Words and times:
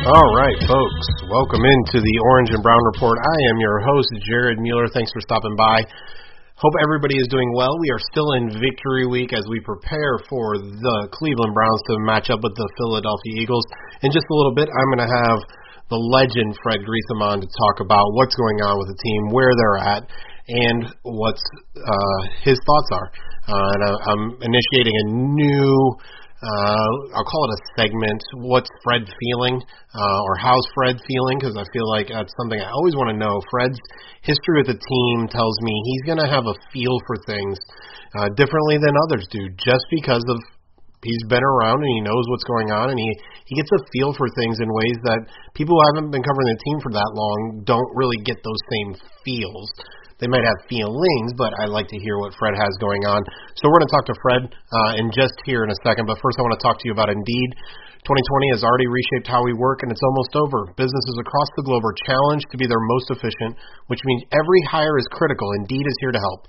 All 0.00 0.32
right, 0.32 0.56
folks, 0.64 1.06
welcome 1.28 1.60
into 1.60 2.00
the 2.00 2.16
Orange 2.32 2.48
and 2.56 2.64
Brown 2.64 2.80
Report. 2.96 3.20
I 3.20 3.38
am 3.52 3.60
your 3.60 3.84
host, 3.84 4.08
Jared 4.24 4.56
Mueller. 4.56 4.88
Thanks 4.88 5.12
for 5.12 5.20
stopping 5.20 5.52
by. 5.60 5.84
Hope 6.56 6.72
everybody 6.80 7.20
is 7.20 7.28
doing 7.28 7.52
well. 7.52 7.76
We 7.76 7.92
are 7.92 8.00
still 8.08 8.32
in 8.32 8.48
victory 8.48 9.04
week 9.04 9.36
as 9.36 9.44
we 9.52 9.60
prepare 9.60 10.16
for 10.24 10.56
the 10.56 11.12
Cleveland 11.12 11.52
Browns 11.52 11.84
to 11.92 12.00
match 12.00 12.32
up 12.32 12.40
with 12.40 12.56
the 12.56 12.64
Philadelphia 12.80 13.44
Eagles. 13.44 13.60
In 14.00 14.08
just 14.08 14.24
a 14.24 14.34
little 14.40 14.56
bit, 14.56 14.72
I'm 14.72 14.88
going 14.88 15.04
to 15.04 15.12
have 15.28 15.38
the 15.92 16.00
legend 16.00 16.56
Fred 16.64 16.80
Greetham 16.80 17.20
on 17.20 17.44
to 17.44 17.48
talk 17.60 17.84
about 17.84 18.08
what's 18.16 18.32
going 18.40 18.56
on 18.64 18.80
with 18.80 18.88
the 18.96 18.98
team, 19.04 19.36
where 19.36 19.52
they're 19.52 19.84
at, 19.84 20.08
and 20.48 20.80
what 21.04 21.36
uh, 21.76 22.20
his 22.40 22.56
thoughts 22.64 22.88
are. 22.96 23.08
Uh, 23.52 23.72
and 23.76 23.82
I'm 23.84 24.24
initiating 24.48 24.96
a 24.96 25.06
new 25.12 25.76
uh, 26.40 26.92
I'll 27.12 27.28
call 27.28 27.52
it 27.52 27.56
a 27.56 27.60
segment. 27.76 28.20
What's 28.40 28.70
Fred 28.80 29.04
feeling, 29.04 29.60
uh, 29.92 30.20
or 30.24 30.40
how's 30.40 30.64
Fred 30.72 30.96
feeling? 31.04 31.36
Because 31.36 31.56
I 31.56 31.68
feel 31.68 31.84
like 31.92 32.08
that's 32.08 32.32
something 32.40 32.56
I 32.56 32.72
always 32.72 32.96
want 32.96 33.12
to 33.12 33.18
know. 33.20 33.44
Fred's 33.52 33.76
history 34.24 34.64
with 34.64 34.72
the 34.72 34.80
team 34.80 35.28
tells 35.28 35.56
me 35.60 35.72
he's 35.84 36.04
going 36.08 36.22
to 36.24 36.30
have 36.32 36.48
a 36.48 36.56
feel 36.72 36.96
for 37.04 37.20
things 37.28 37.60
uh, 38.16 38.32
differently 38.40 38.80
than 38.80 38.96
others 39.04 39.28
do, 39.28 39.52
just 39.60 39.84
because 39.92 40.24
of 40.32 40.40
he's 41.04 41.24
been 41.28 41.44
around 41.44 41.84
and 41.84 41.92
he 41.92 42.00
knows 42.00 42.24
what's 42.32 42.48
going 42.48 42.72
on, 42.72 42.88
and 42.88 42.96
he 42.96 43.10
he 43.44 43.54
gets 43.60 43.68
a 43.76 43.80
feel 43.92 44.16
for 44.16 44.28
things 44.32 44.64
in 44.64 44.68
ways 44.72 44.96
that 45.04 45.28
people 45.52 45.76
who 45.76 45.84
haven't 45.92 46.08
been 46.08 46.24
covering 46.24 46.48
the 46.56 46.60
team 46.64 46.80
for 46.80 46.92
that 46.96 47.10
long 47.12 47.68
don't 47.68 47.90
really 47.92 48.18
get 48.24 48.40
those 48.40 48.62
same 48.72 48.96
feels. 49.28 49.68
They 50.20 50.28
might 50.28 50.44
have 50.44 50.68
feelings, 50.68 51.32
but 51.34 51.56
I 51.56 51.64
like 51.64 51.88
to 51.88 51.98
hear 51.98 52.20
what 52.20 52.36
Fred 52.36 52.52
has 52.52 52.72
going 52.76 53.08
on. 53.08 53.24
So 53.56 53.66
we're 53.66 53.80
going 53.80 53.88
to 53.88 53.94
talk 53.96 54.06
to 54.12 54.18
Fred 54.20 54.42
uh, 54.52 55.00
in 55.00 55.08
just 55.16 55.34
here 55.48 55.64
in 55.64 55.72
a 55.72 55.78
second. 55.80 56.04
But 56.04 56.20
first, 56.20 56.36
I 56.36 56.44
want 56.44 56.60
to 56.60 56.62
talk 56.62 56.76
to 56.76 56.86
you 56.86 56.92
about 56.92 57.08
Indeed. 57.08 57.50
2020 58.04 58.56
has 58.56 58.64
already 58.64 58.88
reshaped 58.88 59.28
how 59.28 59.44
we 59.44 59.52
work, 59.52 59.84
and 59.84 59.92
it's 59.92 60.00
almost 60.00 60.32
over. 60.36 60.72
Businesses 60.76 61.16
across 61.20 61.48
the 61.56 61.64
globe 61.64 61.84
are 61.84 61.96
challenged 62.08 62.48
to 62.52 62.56
be 62.56 62.64
their 62.64 62.80
most 62.96 63.12
efficient, 63.12 63.60
which 63.92 64.00
means 64.04 64.24
every 64.32 64.60
hire 64.68 64.96
is 64.96 65.04
critical. 65.12 65.52
Indeed 65.60 65.84
is 65.84 65.96
here 66.00 66.12
to 66.12 66.20
help. 66.20 66.48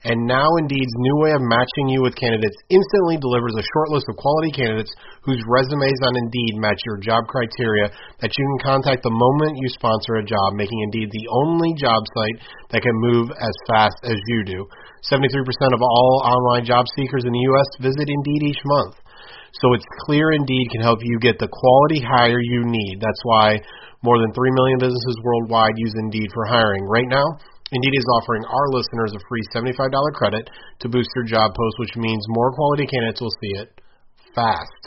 And 0.00 0.24
now 0.24 0.48
Indeed's 0.56 0.96
new 0.96 1.16
way 1.20 1.36
of 1.36 1.44
matching 1.44 1.92
you 1.92 2.00
with 2.00 2.16
candidates 2.16 2.56
instantly 2.72 3.20
delivers 3.20 3.52
a 3.52 3.68
short 3.76 3.92
list 3.92 4.08
of 4.08 4.16
quality 4.16 4.48
candidates 4.48 4.96
whose 5.20 5.44
resumes 5.44 6.00
on 6.08 6.16
Indeed 6.16 6.56
match 6.56 6.80
your 6.88 6.96
job 6.96 7.28
criteria 7.28 7.92
that 8.24 8.32
you 8.32 8.42
can 8.48 8.64
contact 8.64 9.04
the 9.04 9.12
moment 9.12 9.60
you 9.60 9.68
sponsor 9.68 10.16
a 10.16 10.24
job, 10.24 10.56
making 10.56 10.80
Indeed 10.88 11.12
the 11.12 11.28
only 11.44 11.76
job 11.76 12.00
site 12.16 12.38
that 12.72 12.80
can 12.80 12.96
move 13.12 13.28
as 13.28 13.54
fast 13.68 14.00
as 14.08 14.16
you 14.32 14.44
do. 14.44 14.64
73% 15.04 15.44
of 15.76 15.84
all 15.84 16.24
online 16.24 16.64
job 16.64 16.86
seekers 16.96 17.24
in 17.28 17.32
the 17.32 17.44
U.S. 17.52 17.68
visit 17.84 18.08
Indeed 18.08 18.56
each 18.56 18.62
month. 18.64 18.96
So 19.60 19.74
it's 19.74 19.84
clear 20.08 20.32
Indeed 20.32 20.68
can 20.72 20.80
help 20.80 21.00
you 21.02 21.18
get 21.20 21.36
the 21.38 21.48
quality 21.52 22.00
hire 22.00 22.40
you 22.40 22.64
need. 22.64 23.04
That's 23.04 23.20
why 23.24 23.60
more 24.00 24.16
than 24.16 24.32
3 24.32 24.48
million 24.56 24.78
businesses 24.80 25.20
worldwide 25.20 25.76
use 25.76 25.92
Indeed 26.00 26.32
for 26.32 26.46
hiring. 26.46 26.84
Right 26.88 27.08
now, 27.08 27.36
Indeed 27.72 27.94
is 27.96 28.06
offering 28.18 28.44
our 28.44 28.68
listeners 28.68 29.14
a 29.14 29.20
free 29.28 29.42
$75 29.54 29.90
credit 30.14 30.50
to 30.80 30.88
boost 30.88 31.08
your 31.14 31.24
job 31.24 31.54
post, 31.54 31.76
which 31.78 31.96
means 31.96 32.24
more 32.28 32.52
quality 32.52 32.86
candidates 32.86 33.20
will 33.20 33.34
see 33.40 33.52
it 33.62 33.80
fast. 34.34 34.82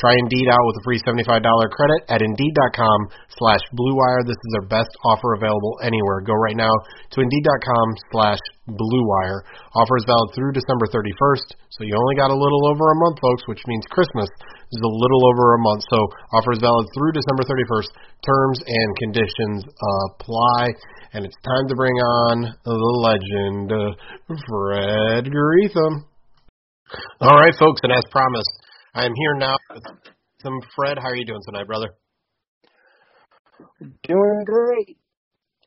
Try 0.00 0.16
Indeed 0.16 0.48
out 0.48 0.64
with 0.64 0.80
a 0.80 0.84
free 0.88 0.96
$75 1.04 1.44
credit 1.44 2.00
at 2.08 2.24
Indeed.com 2.24 3.00
slash 3.36 3.60
BlueWire. 3.76 4.24
This 4.24 4.40
is 4.40 4.50
their 4.56 4.66
best 4.66 4.88
offer 5.04 5.36
available 5.36 5.76
anywhere. 5.84 6.24
Go 6.24 6.32
right 6.40 6.56
now 6.56 6.72
to 7.12 7.20
Indeed.com 7.20 7.86
slash 8.10 8.40
BlueWire. 8.64 9.44
Offer 9.76 9.96
is 10.00 10.08
valid 10.08 10.32
through 10.32 10.56
December 10.56 10.88
31st, 10.88 11.52
so 11.76 11.84
you 11.84 11.92
only 11.92 12.16
got 12.16 12.32
a 12.32 12.38
little 12.40 12.64
over 12.72 12.84
a 12.90 13.00
month, 13.04 13.20
folks, 13.20 13.44
which 13.44 13.60
means 13.68 13.84
Christmas 13.92 14.32
is 14.72 14.80
a 14.80 14.88
little 14.88 15.22
over 15.28 15.54
a 15.54 15.60
month. 15.60 15.84
So 15.92 15.98
offer 16.32 16.56
is 16.56 16.64
valid 16.64 16.88
through 16.96 17.12
December 17.12 17.44
31st. 17.44 17.90
Terms 18.24 18.58
and 18.64 18.88
conditions 18.96 19.68
apply 20.16 20.72
and 21.12 21.26
it's 21.26 21.36
time 21.42 21.66
to 21.68 21.74
bring 21.74 21.94
on 21.94 22.54
the 22.64 22.70
legend, 22.70 23.70
Fred 24.26 25.26
Greetham. 25.26 26.06
All 27.20 27.38
right, 27.38 27.54
folks, 27.58 27.80
and 27.82 27.92
as 27.92 28.04
promised, 28.10 28.50
I 28.94 29.06
am 29.06 29.14
here 29.14 29.34
now 29.36 29.56
with 29.72 29.84
some 30.42 30.58
Fred. 30.74 30.98
How 30.98 31.08
are 31.10 31.16
you 31.16 31.24
doing 31.24 31.40
tonight, 31.46 31.66
brother? 31.66 31.90
Doing 33.80 34.44
great. 34.44 34.98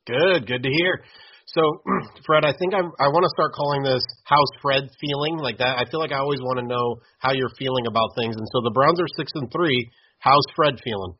Good, 0.05 0.45
good 0.47 0.63
to 0.63 0.69
hear. 0.69 1.03
So, 1.45 1.61
Fred, 2.25 2.43
I 2.43 2.51
think 2.57 2.73
I 2.73 2.79
I 2.79 3.07
want 3.07 3.23
to 3.23 3.31
start 3.35 3.53
calling 3.53 3.83
this 3.83 4.03
"How's 4.25 4.51
Fred 4.61 4.89
feeling?" 4.99 5.37
like 5.37 5.57
that. 5.59 5.77
I 5.77 5.89
feel 5.89 5.99
like 5.99 6.11
I 6.11 6.19
always 6.19 6.41
want 6.41 6.59
to 6.59 6.65
know 6.65 6.97
how 7.19 7.31
you're 7.31 7.53
feeling 7.57 7.87
about 7.87 8.09
things, 8.17 8.35
and 8.35 8.47
so 8.51 8.61
the 8.63 8.71
Browns 8.71 8.99
are 8.99 9.07
six 9.15 9.31
and 9.35 9.49
three. 9.51 9.89
How's 10.19 10.43
Fred 10.55 10.79
feeling? 10.83 11.13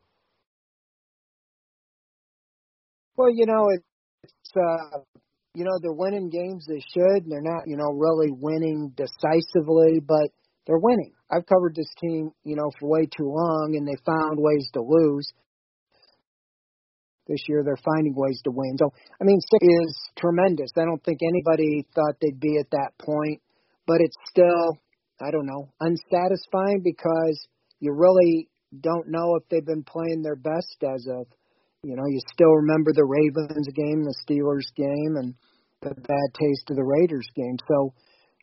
Well, 3.16 3.30
you 3.30 3.46
know, 3.46 3.70
it's 3.70 4.52
uh, 4.56 4.98
you 5.54 5.64
know, 5.64 5.78
they're 5.80 5.92
winning 5.92 6.28
games 6.28 6.66
they 6.68 6.82
should, 6.92 7.24
and 7.24 7.30
they're 7.30 7.40
not, 7.40 7.62
you 7.66 7.76
know, 7.76 7.92
really 7.92 8.30
winning 8.30 8.92
decisively, 8.96 10.00
but 10.06 10.28
they're 10.66 10.78
winning. 10.78 11.12
I've 11.34 11.46
covered 11.46 11.74
this 11.74 11.92
team, 12.00 12.30
you 12.44 12.56
know, 12.56 12.70
for 12.78 12.88
way 12.88 13.06
too 13.06 13.26
long, 13.26 13.74
and 13.76 13.86
they 13.86 13.96
found 14.06 14.38
ways 14.38 14.68
to 14.74 14.82
lose. 14.82 15.32
This 17.26 17.40
year, 17.48 17.62
they're 17.64 17.80
finding 17.82 18.14
ways 18.14 18.40
to 18.44 18.50
win. 18.50 18.76
So, 18.78 18.92
I 19.20 19.24
mean, 19.24 19.40
six 19.40 19.66
is 19.66 19.98
tremendous. 20.18 20.70
I 20.76 20.84
don't 20.84 21.02
think 21.02 21.20
anybody 21.22 21.86
thought 21.94 22.16
they'd 22.20 22.38
be 22.38 22.58
at 22.60 22.70
that 22.70 22.92
point, 23.00 23.40
but 23.86 23.96
it's 24.00 24.16
still, 24.28 24.78
I 25.20 25.30
don't 25.30 25.46
know, 25.46 25.72
unsatisfying 25.80 26.82
because 26.84 27.48
you 27.80 27.94
really 27.96 28.48
don't 28.78 29.08
know 29.08 29.36
if 29.36 29.48
they've 29.48 29.64
been 29.64 29.84
playing 29.84 30.22
their 30.22 30.36
best 30.36 30.76
as 30.84 31.06
of 31.08 31.26
you 31.84 31.96
know, 31.96 32.08
you 32.08 32.18
still 32.32 32.52
remember 32.64 32.92
the 32.92 33.04
Ravens 33.04 33.68
game, 33.76 34.04
the 34.04 34.16
Steelers 34.24 34.72
game, 34.74 35.16
and 35.20 35.34
the 35.82 35.94
bad 35.94 36.28
taste 36.40 36.70
of 36.70 36.76
the 36.76 36.84
Raiders 36.84 37.28
game. 37.36 37.56
So, 37.68 37.92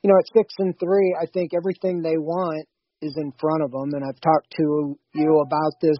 you 0.03 0.09
know, 0.09 0.17
at 0.17 0.29
six 0.33 0.53
and 0.59 0.77
three, 0.79 1.17
I 1.19 1.25
think 1.33 1.51
everything 1.53 2.01
they 2.01 2.17
want 2.17 2.67
is 3.01 3.13
in 3.17 3.33
front 3.39 3.63
of 3.63 3.71
them. 3.71 3.93
And 3.93 4.03
I've 4.03 4.21
talked 4.21 4.51
to 4.57 4.97
you 5.13 5.43
about 5.45 5.73
this 5.81 5.97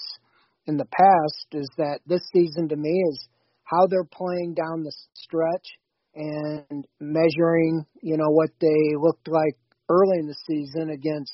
in 0.68 0.78
the 0.78 0.86
past. 0.86 1.48
Is 1.54 1.70
that 1.78 2.00
this 2.06 2.22
season 2.34 2.70
to 2.70 2.76
me 2.76 3.04
is 3.10 3.28
how 3.64 3.88
they're 3.88 4.04
playing 4.04 4.54
down 4.54 4.84
the 4.84 4.94
stretch 5.14 5.68
and 6.14 6.86
measuring, 7.00 7.86
you 8.02 8.18
know, 8.18 8.30
what 8.30 8.50
they 8.60 8.96
looked 9.00 9.28
like 9.28 9.56
early 9.90 10.20
in 10.20 10.28
the 10.28 10.36
season 10.48 10.90
against 10.90 11.32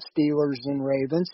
Steelers 0.00 0.58
and 0.64 0.84
Ravens. 0.84 1.30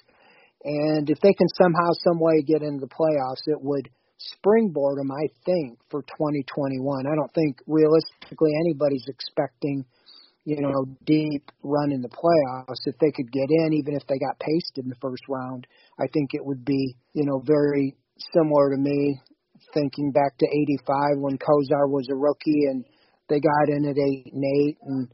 And 0.65 1.09
if 1.09 1.21
they 1.21 1.33
can 1.33 1.49
somehow, 1.61 1.91
some 2.03 2.19
way 2.19 2.43
get 2.43 2.63
into 2.63 2.81
the 2.81 2.89
playoffs, 2.89 3.47
it 3.47 3.61
would 3.61 3.89
springboard 4.19 4.99
them, 4.99 5.13
I 5.13 5.29
think, 5.45 5.79
for 5.91 6.03
2021. 6.03 7.07
I 7.07 7.15
don't 7.15 7.33
think 7.35 7.59
realistically 7.67 8.51
anybody's 8.65 9.05
expecting, 9.09 9.85
you 10.47 10.63
know, 10.63 10.87
deep 11.05 11.51
run 11.65 11.91
in 11.91 12.01
the 12.01 12.09
playoffs. 12.09 12.87
If 12.87 12.97
they 12.99 13.11
could 13.11 13.33
get 13.33 13.51
in, 13.51 13.75
even 13.75 13.95
if 13.95 14.07
they 14.07 14.17
got 14.17 14.39
pasted 14.39 14.85
in 14.85 14.89
the 14.89 15.03
first 15.03 15.25
round, 15.29 15.67
I 15.99 16.07
think 16.15 16.31
it 16.33 16.47
would 16.47 16.65
be, 16.65 16.95
you 17.15 17.27
know, 17.27 17.43
very 17.45 17.97
similar 18.33 18.71
to 18.71 18.79
me 18.79 19.21
thinking 19.75 20.13
back 20.13 20.39
to 20.39 20.47
85 20.47 21.19
when 21.19 21.37
Kosar 21.37 21.91
was 21.91 22.07
a 22.11 22.15
rookie 22.15 22.71
and 22.71 22.85
they 23.29 23.41
got 23.41 23.69
in 23.69 23.85
at 23.91 23.99
8 23.99 24.33
and 24.33 24.45
8 24.71 24.77
and 24.83 25.09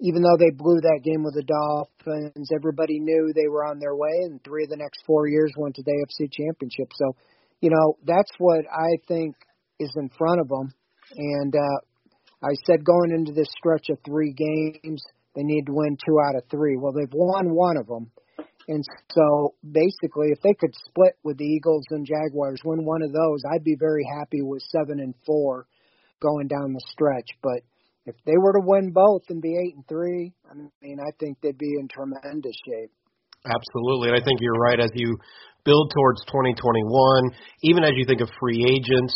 even 0.00 0.22
though 0.22 0.38
they 0.38 0.50
blew 0.50 0.80
that 0.80 1.02
game 1.04 1.22
with 1.22 1.34
the 1.34 1.44
Dolphins, 1.44 2.48
everybody 2.54 3.00
knew 3.00 3.32
they 3.34 3.48
were 3.48 3.66
on 3.66 3.78
their 3.78 3.94
way, 3.94 4.24
and 4.24 4.42
three 4.42 4.64
of 4.64 4.70
the 4.70 4.78
next 4.78 5.02
four 5.04 5.28
years 5.28 5.52
went 5.58 5.74
to 5.74 5.82
the 5.82 5.92
AFC 5.92 6.32
Championship. 6.32 6.88
So, 6.94 7.12
you 7.60 7.68
know, 7.68 7.98
that's 8.06 8.30
what 8.38 8.64
I 8.64 8.96
think 9.06 9.36
is 9.78 9.92
in 9.96 10.08
front 10.16 10.40
of 10.40 10.48
them. 10.48 10.72
And 11.16 11.54
uh, 11.54 11.78
I 12.42 12.54
said 12.66 12.84
going 12.84 13.12
into 13.12 13.32
this 13.32 13.48
stretch 13.58 13.88
of 13.90 13.98
three 14.04 14.32
games, 14.32 15.02
they 15.34 15.42
need 15.42 15.66
to 15.66 15.72
win 15.72 15.96
two 15.96 16.18
out 16.20 16.36
of 16.36 16.48
three. 16.50 16.76
Well, 16.76 16.92
they've 16.92 17.12
won 17.12 17.54
one 17.54 17.76
of 17.76 17.86
them. 17.86 18.10
And 18.68 18.84
so 19.12 19.54
basically, 19.64 20.28
if 20.30 20.40
they 20.42 20.54
could 20.54 20.74
split 20.86 21.14
with 21.24 21.38
the 21.38 21.44
Eagles 21.44 21.84
and 21.90 22.06
Jaguars, 22.06 22.60
win 22.64 22.84
one 22.84 23.02
of 23.02 23.12
those, 23.12 23.42
I'd 23.52 23.64
be 23.64 23.76
very 23.78 24.04
happy 24.18 24.42
with 24.42 24.62
seven 24.62 25.00
and 25.00 25.14
four 25.26 25.66
going 26.20 26.48
down 26.48 26.72
the 26.72 26.84
stretch. 26.90 27.28
But 27.42 27.62
if 28.06 28.14
they 28.26 28.36
were 28.36 28.52
to 28.52 28.62
win 28.64 28.92
both 28.92 29.22
and 29.28 29.42
be 29.42 29.56
eight 29.56 29.74
and 29.74 29.86
three, 29.88 30.32
I 30.50 30.54
mean, 30.54 30.98
I 31.00 31.10
think 31.18 31.38
they'd 31.42 31.58
be 31.58 31.74
in 31.78 31.88
tremendous 31.88 32.56
shape. 32.64 32.90
Absolutely, 33.44 34.10
and 34.10 34.18
I 34.20 34.24
think 34.24 34.40
you're 34.40 34.60
right. 34.60 34.78
As 34.78 34.90
you 34.94 35.16
build 35.64 35.92
towards 35.94 36.24
2021, 36.30 36.82
even 37.62 37.84
as 37.84 37.92
you 37.96 38.04
think 38.06 38.20
of 38.20 38.28
free 38.40 38.64
agents, 38.64 39.14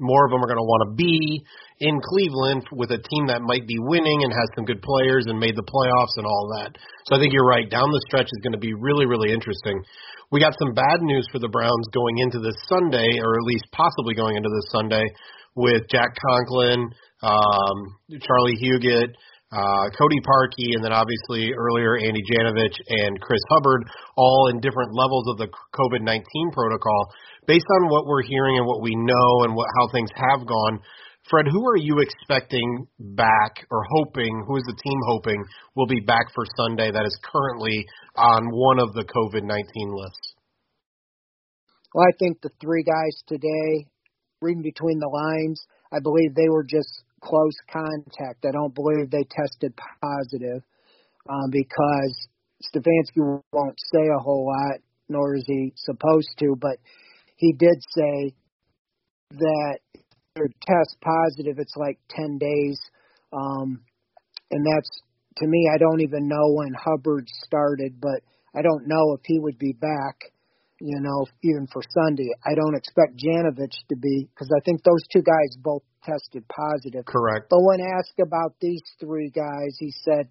more 0.00 0.26
of 0.26 0.30
them 0.30 0.42
are 0.42 0.50
going 0.50 0.60
to 0.60 0.66
want 0.66 0.88
to 0.88 0.92
be 0.94 1.44
in 1.80 2.00
Cleveland 2.00 2.66
with 2.72 2.90
a 2.90 2.98
team 2.98 3.26
that 3.28 3.42
might 3.42 3.66
be 3.66 3.78
winning 3.78 4.22
and 4.22 4.32
has 4.32 4.48
some 4.54 4.64
good 4.64 4.82
players 4.82 5.26
and 5.26 5.38
made 5.38 5.56
the 5.56 5.66
playoffs 5.66 6.14
and 6.16 6.26
all 6.26 6.50
that. 6.58 6.76
So 7.06 7.16
I 7.16 7.18
think 7.18 7.32
you're 7.32 7.46
right. 7.46 7.68
Down 7.68 7.90
the 7.90 8.04
stretch 8.08 8.30
is 8.30 8.42
going 8.42 8.56
to 8.56 8.62
be 8.62 8.74
really, 8.74 9.06
really 9.06 9.32
interesting. 9.32 9.82
We 10.30 10.40
got 10.40 10.58
some 10.58 10.74
bad 10.74 11.02
news 11.02 11.28
for 11.30 11.38
the 11.38 11.48
Browns 11.48 11.86
going 11.92 12.18
into 12.18 12.40
this 12.40 12.56
Sunday, 12.66 13.06
or 13.22 13.38
at 13.38 13.46
least 13.46 13.66
possibly 13.72 14.14
going 14.14 14.36
into 14.36 14.50
this 14.50 14.70
Sunday, 14.72 15.04
with 15.54 15.82
Jack 15.90 16.16
Conklin, 16.18 16.90
um, 17.22 17.76
Charley 18.20 18.58
Hughlett, 18.58 19.14
uh, 19.54 19.86
Cody 19.94 20.18
Parkey, 20.26 20.74
and 20.74 20.82
then 20.82 20.92
obviously 20.92 21.54
earlier 21.54 21.96
Andy 21.96 22.22
Janovich 22.26 22.74
and 22.88 23.20
Chris 23.20 23.40
Hubbard, 23.48 23.86
all 24.16 24.50
in 24.50 24.58
different 24.58 24.90
levels 24.92 25.30
of 25.30 25.38
the 25.38 25.46
COVID 25.46 26.02
19 26.02 26.24
protocol. 26.52 27.14
Based 27.46 27.66
on 27.78 27.88
what 27.88 28.06
we're 28.06 28.22
hearing 28.22 28.58
and 28.58 28.66
what 28.66 28.82
we 28.82 28.96
know 28.96 29.44
and 29.44 29.54
what, 29.54 29.68
how 29.78 29.86
things 29.92 30.10
have 30.16 30.46
gone, 30.46 30.80
Fred, 31.30 31.46
who 31.50 31.66
are 31.68 31.76
you 31.76 32.00
expecting 32.00 32.86
back 32.98 33.64
or 33.70 33.82
hoping, 33.96 34.44
who 34.46 34.56
is 34.56 34.64
the 34.66 34.76
team 34.82 34.98
hoping 35.06 35.42
will 35.74 35.86
be 35.86 36.00
back 36.00 36.26
for 36.34 36.44
Sunday 36.56 36.90
that 36.90 37.06
is 37.06 37.18
currently 37.22 37.86
on 38.16 38.50
one 38.50 38.78
of 38.78 38.92
the 38.92 39.04
COVID 39.04 39.42
19 39.42 39.46
lists? 39.94 40.34
Well, 41.94 42.04
I 42.04 42.12
think 42.18 42.40
the 42.40 42.50
three 42.60 42.82
guys 42.82 43.22
today, 43.26 43.86
reading 44.42 44.62
between 44.62 44.98
the 44.98 45.08
lines, 45.08 45.64
I 45.92 46.00
believe 46.00 46.34
they 46.34 46.48
were 46.48 46.64
just 46.64 47.04
close 47.24 47.56
contact. 47.72 48.44
I 48.44 48.52
don't 48.52 48.74
believe 48.74 49.10
they 49.10 49.24
tested 49.24 49.72
positive 50.02 50.62
um, 51.28 51.50
because 51.50 52.28
Stefanski 52.62 53.40
won't 53.52 53.78
say 53.92 54.06
a 54.14 54.22
whole 54.22 54.46
lot, 54.46 54.80
nor 55.08 55.36
is 55.36 55.44
he 55.46 55.72
supposed 55.76 56.30
to, 56.38 56.54
but 56.60 56.76
he 57.36 57.52
did 57.52 57.76
say 57.96 58.34
that 59.32 59.78
they're 60.34 60.48
test 60.66 60.96
positive, 61.02 61.58
it's 61.58 61.76
like 61.76 61.98
10 62.10 62.38
days. 62.38 62.78
Um, 63.32 63.80
and 64.50 64.66
that's, 64.66 64.90
to 65.38 65.46
me, 65.46 65.70
I 65.74 65.78
don't 65.78 66.00
even 66.00 66.28
know 66.28 66.52
when 66.54 66.72
Hubbard 66.74 67.28
started, 67.44 68.00
but 68.00 68.20
I 68.56 68.62
don't 68.62 68.86
know 68.86 69.14
if 69.14 69.20
he 69.24 69.38
would 69.40 69.58
be 69.58 69.72
back 69.72 70.32
you 70.84 71.00
know, 71.00 71.24
even 71.42 71.66
for 71.72 71.80
Sunday. 71.96 72.28
I 72.44 72.54
don't 72.54 72.76
expect 72.76 73.16
Janovich 73.16 73.72
to 73.88 73.96
be 73.96 74.28
because 74.28 74.52
I 74.52 74.60
think 74.68 74.84
those 74.84 75.00
two 75.10 75.22
guys 75.24 75.56
both 75.56 75.80
tested 76.04 76.44
positive. 76.52 77.06
Correct. 77.06 77.48
But 77.48 77.64
when 77.64 77.80
asked 77.80 78.20
about 78.20 78.52
these 78.60 78.84
three 79.00 79.32
guys, 79.34 79.72
he 79.80 79.94
said, 80.04 80.28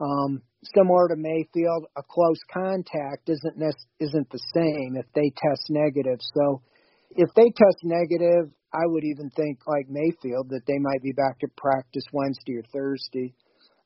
um, 0.00 0.40
similar 0.74 1.08
to 1.08 1.16
Mayfield, 1.16 1.84
a 1.98 2.02
close 2.02 2.40
contact 2.50 3.28
isn't 3.28 3.58
ne- 3.58 3.84
isn't 4.00 4.30
the 4.30 4.40
same 4.56 4.96
if 4.96 5.04
they 5.14 5.28
test 5.36 5.68
negative. 5.68 6.18
So 6.32 6.62
if 7.10 7.28
they 7.36 7.52
test 7.52 7.84
negative, 7.84 8.56
I 8.72 8.88
would 8.88 9.04
even 9.04 9.28
think 9.36 9.58
like 9.68 9.86
Mayfield 9.90 10.48
that 10.48 10.64
they 10.66 10.80
might 10.80 11.02
be 11.02 11.12
back 11.12 11.36
at 11.44 11.54
practice 11.56 12.08
Wednesday 12.10 12.56
or 12.56 12.64
Thursday. 12.72 13.34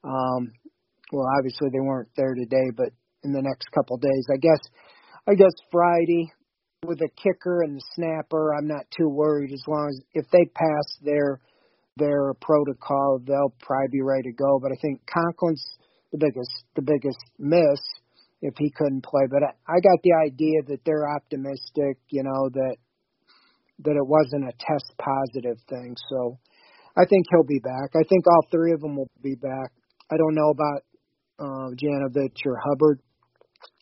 Um, 0.05 0.55
well, 1.11 1.27
obviously 1.39 1.71
they 1.73 1.83
weren't 1.83 2.15
there 2.17 2.35
today, 2.35 2.71
but 2.77 2.95
in 3.25 3.33
the 3.33 3.43
next 3.43 3.67
couple 3.75 3.97
of 3.97 4.03
days, 4.03 4.27
I 4.33 4.39
guess 4.39 4.63
I 5.29 5.35
guess 5.35 5.53
Friday 5.71 6.33
with 6.87 6.99
the 7.01 7.09
kicker 7.23 7.63
and 7.63 7.77
the 7.77 7.85
snapper, 7.95 8.55
I'm 8.55 8.67
not 8.67 8.87
too 8.97 9.09
worried 9.09 9.53
as 9.53 9.63
long 9.69 9.89
as 9.91 10.01
if 10.15 10.25
they 10.33 10.45
pass 10.55 10.87
their 11.03 11.41
their 11.99 12.33
protocol, 12.41 13.21
they'll 13.27 13.53
probably 13.61 13.89
be 13.91 14.03
ready 14.03 14.31
to 14.31 14.33
go. 14.33 14.59
But 14.63 14.73
I 14.73 14.77
think 14.81 15.03
Conklin's 15.05 15.65
the 16.13 16.19
biggest 16.19 16.65
the 16.77 16.83
biggest 16.83 17.19
miss 17.39 17.81
if 18.41 18.55
he 18.57 18.71
couldn't 18.71 19.05
play. 19.05 19.27
But 19.29 19.43
I, 19.43 19.53
I 19.69 19.81
got 19.81 19.99
the 20.03 20.15
idea 20.25 20.63
that 20.69 20.81
they're 20.87 21.11
optimistic, 21.11 21.99
you 22.09 22.23
know, 22.23 22.49
that 22.49 22.77
that 23.85 23.97
it 23.99 24.07
wasn't 24.07 24.49
a 24.49 24.57
test 24.59 24.95
positive 24.97 25.59
thing. 25.69 25.95
So 26.09 26.39
I 26.97 27.05
think 27.05 27.27
he'll 27.31 27.45
be 27.45 27.61
back. 27.61 27.91
I 27.95 28.03
think 28.09 28.25
all 28.27 28.47
three 28.51 28.73
of 28.73 28.81
them 28.81 28.97
will 28.97 29.11
be 29.23 29.35
back. 29.35 29.73
I 30.11 30.17
don't 30.17 30.35
know 30.35 30.51
about 30.51 30.81
uh, 31.39 31.69
Janovich 31.77 32.47
or 32.47 32.57
Hubbard, 32.57 33.03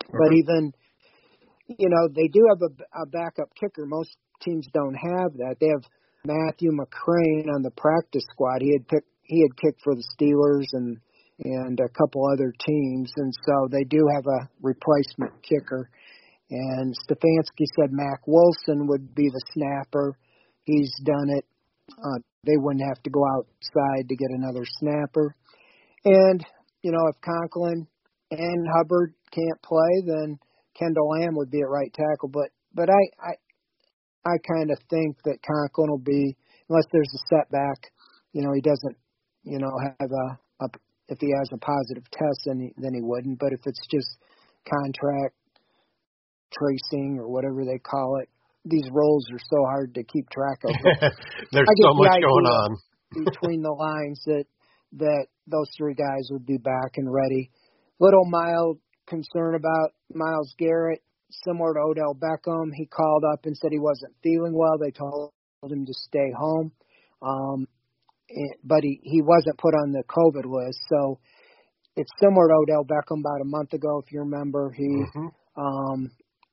mm-hmm. 0.03 0.17
but 0.19 0.35
even 0.35 0.73
you 1.69 1.89
know, 1.89 2.09
they 2.15 2.29
do 2.29 2.47
have 2.49 2.63
a, 2.63 3.03
a 3.03 3.07
backup 3.07 3.51
kicker. 3.59 3.87
Most 3.87 4.17
teams 4.43 4.67
don't 4.73 4.95
have 4.95 5.33
that. 5.39 5.57
They 5.61 5.69
have 5.69 5.85
Matthew 6.25 6.71
McCrane 6.71 7.49
on 7.55 7.63
the 7.63 7.71
practice 7.77 8.25
squad. 8.31 8.63
He 8.63 8.73
had 8.73 8.87
picked 8.89 9.09
he 9.23 9.43
had 9.43 9.57
kicked 9.57 9.83
for 9.83 9.95
the 9.95 10.07
Steelers 10.15 10.67
and 10.73 10.99
and 11.45 11.79
a 11.81 11.89
couple 11.91 12.23
other 12.33 12.53
teams, 12.67 13.13
and 13.17 13.33
so 13.45 13.69
they 13.71 13.85
do 13.85 13.99
have 14.15 14.25
a 14.27 14.49
replacement 14.63 15.33
kicker. 15.43 15.91
And 16.49 16.95
Stefanski 16.95 17.67
said 17.77 17.91
Mack 17.91 18.21
Wilson 18.27 18.87
would 18.87 19.15
be 19.15 19.29
the 19.29 19.43
snapper. 19.53 20.17
He's 20.63 20.95
done 21.05 21.29
it. 21.37 21.45
Uh, 21.91 22.21
they 22.45 22.57
wouldn't 22.57 22.89
have 22.89 23.03
to 23.03 23.11
go 23.11 23.23
outside 23.37 24.09
to 24.09 24.17
get 24.17 24.31
another 24.31 24.65
snapper. 24.79 25.35
And 26.05 26.45
you 26.83 26.93
know, 26.93 27.07
if 27.09 27.21
Conklin 27.21 27.87
and 28.31 28.67
Hubbard 28.77 29.13
can't 29.31 29.63
play, 29.63 30.03
then 30.07 30.39
Kendall 30.79 31.09
Lamm 31.11 31.37
would 31.37 31.51
be 31.51 31.61
at 31.61 31.69
right 31.69 31.93
tackle, 31.93 32.29
but 32.29 32.51
but 32.75 32.89
I 32.91 33.03
I 33.21 33.33
I 34.25 34.37
kind 34.47 34.71
of 34.71 34.79
think 34.91 35.17
that 35.25 35.39
Conklin 35.47 35.91
will 35.91 35.99
be 35.99 36.37
unless 36.69 36.87
there's 36.93 37.13
a 37.15 37.23
setback. 37.35 37.91
You 38.33 38.43
know, 38.43 38.53
he 38.53 38.61
doesn't 38.61 38.97
you 39.45 39.59
know 39.59 39.73
have 40.01 40.11
a, 40.11 40.65
a 40.65 40.69
if 41.09 41.19
he 41.21 41.33
has 41.39 41.49
a 41.53 41.59
positive 41.59 42.05
test, 42.11 42.41
then 42.47 42.61
he, 42.61 42.73
then 42.77 42.93
he 42.95 43.01
wouldn't. 43.01 43.39
But 43.39 43.53
if 43.53 43.61
it's 43.65 43.87
just 43.91 44.19
contract 44.67 45.35
tracing 46.53 47.19
or 47.19 47.29
whatever 47.29 47.65
they 47.65 47.79
call 47.79 48.19
it, 48.23 48.29
these 48.65 48.89
roles 48.91 49.25
are 49.33 49.39
so 49.39 49.65
hard 49.65 49.95
to 49.95 50.03
keep 50.03 50.29
track 50.31 50.59
of. 50.65 50.75
There's 51.53 51.69
so 51.83 51.95
much 51.95 52.11
the 52.11 52.21
going 52.21 52.47
on 52.47 52.77
between 53.25 53.63
the 53.63 53.71
lines 53.71 54.21
that 54.27 54.45
that 54.99 55.27
those 55.47 55.69
three 55.77 55.95
guys 55.95 56.29
would 56.31 56.47
be 56.47 56.59
back 56.59 56.97
and 56.97 57.13
ready. 57.13 57.51
Little 58.01 58.25
mild 58.25 58.79
concern 59.07 59.55
about 59.55 59.93
Myles 60.15 60.55
Garrett, 60.59 61.03
similar 61.31 61.75
to 61.75 61.81
Odell 61.81 62.15
Beckham. 62.15 62.71
He 62.75 62.87
called 62.87 63.25
up 63.33 63.41
and 63.45 63.57
said 63.57 63.71
he 63.73 63.79
wasn't 63.79 64.15
feeling 64.23 64.55
well. 64.55 64.79
They 64.79 64.91
told 64.91 65.33
him 65.63 65.87
to 65.87 65.95
stay 65.95 66.31
home. 66.37 66.73
Um, 67.23 67.67
but 68.65 68.83
he, 68.83 69.01
he 69.03 69.23
wasn't 69.23 69.59
put 69.59 69.75
on 69.75 69.93
the 69.93 70.03
COVID 70.09 70.45
list. 70.45 70.79
So 70.89 71.19
it's 71.97 72.11
similar 72.21 72.49
to 72.49 72.55
Odell 72.55 72.85
Beckham 72.85 73.21
about 73.21 73.41
a 73.41 73.49
month 73.49 73.73
ago, 73.73 74.03
if 74.05 74.13
you 74.13 74.21
remember. 74.21 74.73
He 74.73 74.89
mm-hmm. 74.89 75.27
um, 75.61 76.11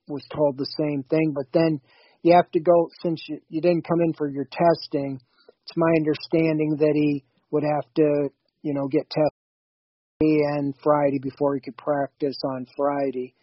was 0.07 0.25
told 0.35 0.57
the 0.57 0.69
same 0.77 1.03
thing. 1.09 1.33
But 1.35 1.45
then 1.53 1.79
you 2.21 2.35
have 2.35 2.49
to 2.51 2.59
go, 2.59 2.89
since 3.01 3.21
you, 3.27 3.39
you 3.49 3.61
didn't 3.61 3.87
come 3.87 4.01
in 4.01 4.13
for 4.13 4.29
your 4.29 4.45
testing, 4.45 5.19
it's 5.65 5.77
my 5.77 5.91
understanding 5.97 6.77
that 6.79 6.93
he 6.93 7.23
would 7.51 7.63
have 7.63 7.85
to, 7.95 8.29
you 8.61 8.73
know, 8.73 8.87
get 8.87 9.09
tested 9.09 9.29
and 10.21 10.73
Friday 10.81 11.19
before 11.19 11.55
he 11.55 11.61
could 11.61 11.77
practice 11.77 12.37
on 12.45 12.65
Friday. 12.77 13.33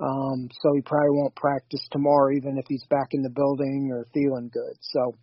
Um, 0.00 0.48
so 0.62 0.72
he 0.74 0.80
probably 0.80 1.10
won't 1.10 1.34
practice 1.36 1.86
tomorrow, 1.90 2.34
even 2.34 2.56
if 2.56 2.64
he's 2.68 2.84
back 2.88 3.08
in 3.12 3.22
the 3.22 3.30
building 3.30 3.90
or 3.92 4.06
feeling 4.14 4.50
good. 4.52 4.76
So, 4.80 5.14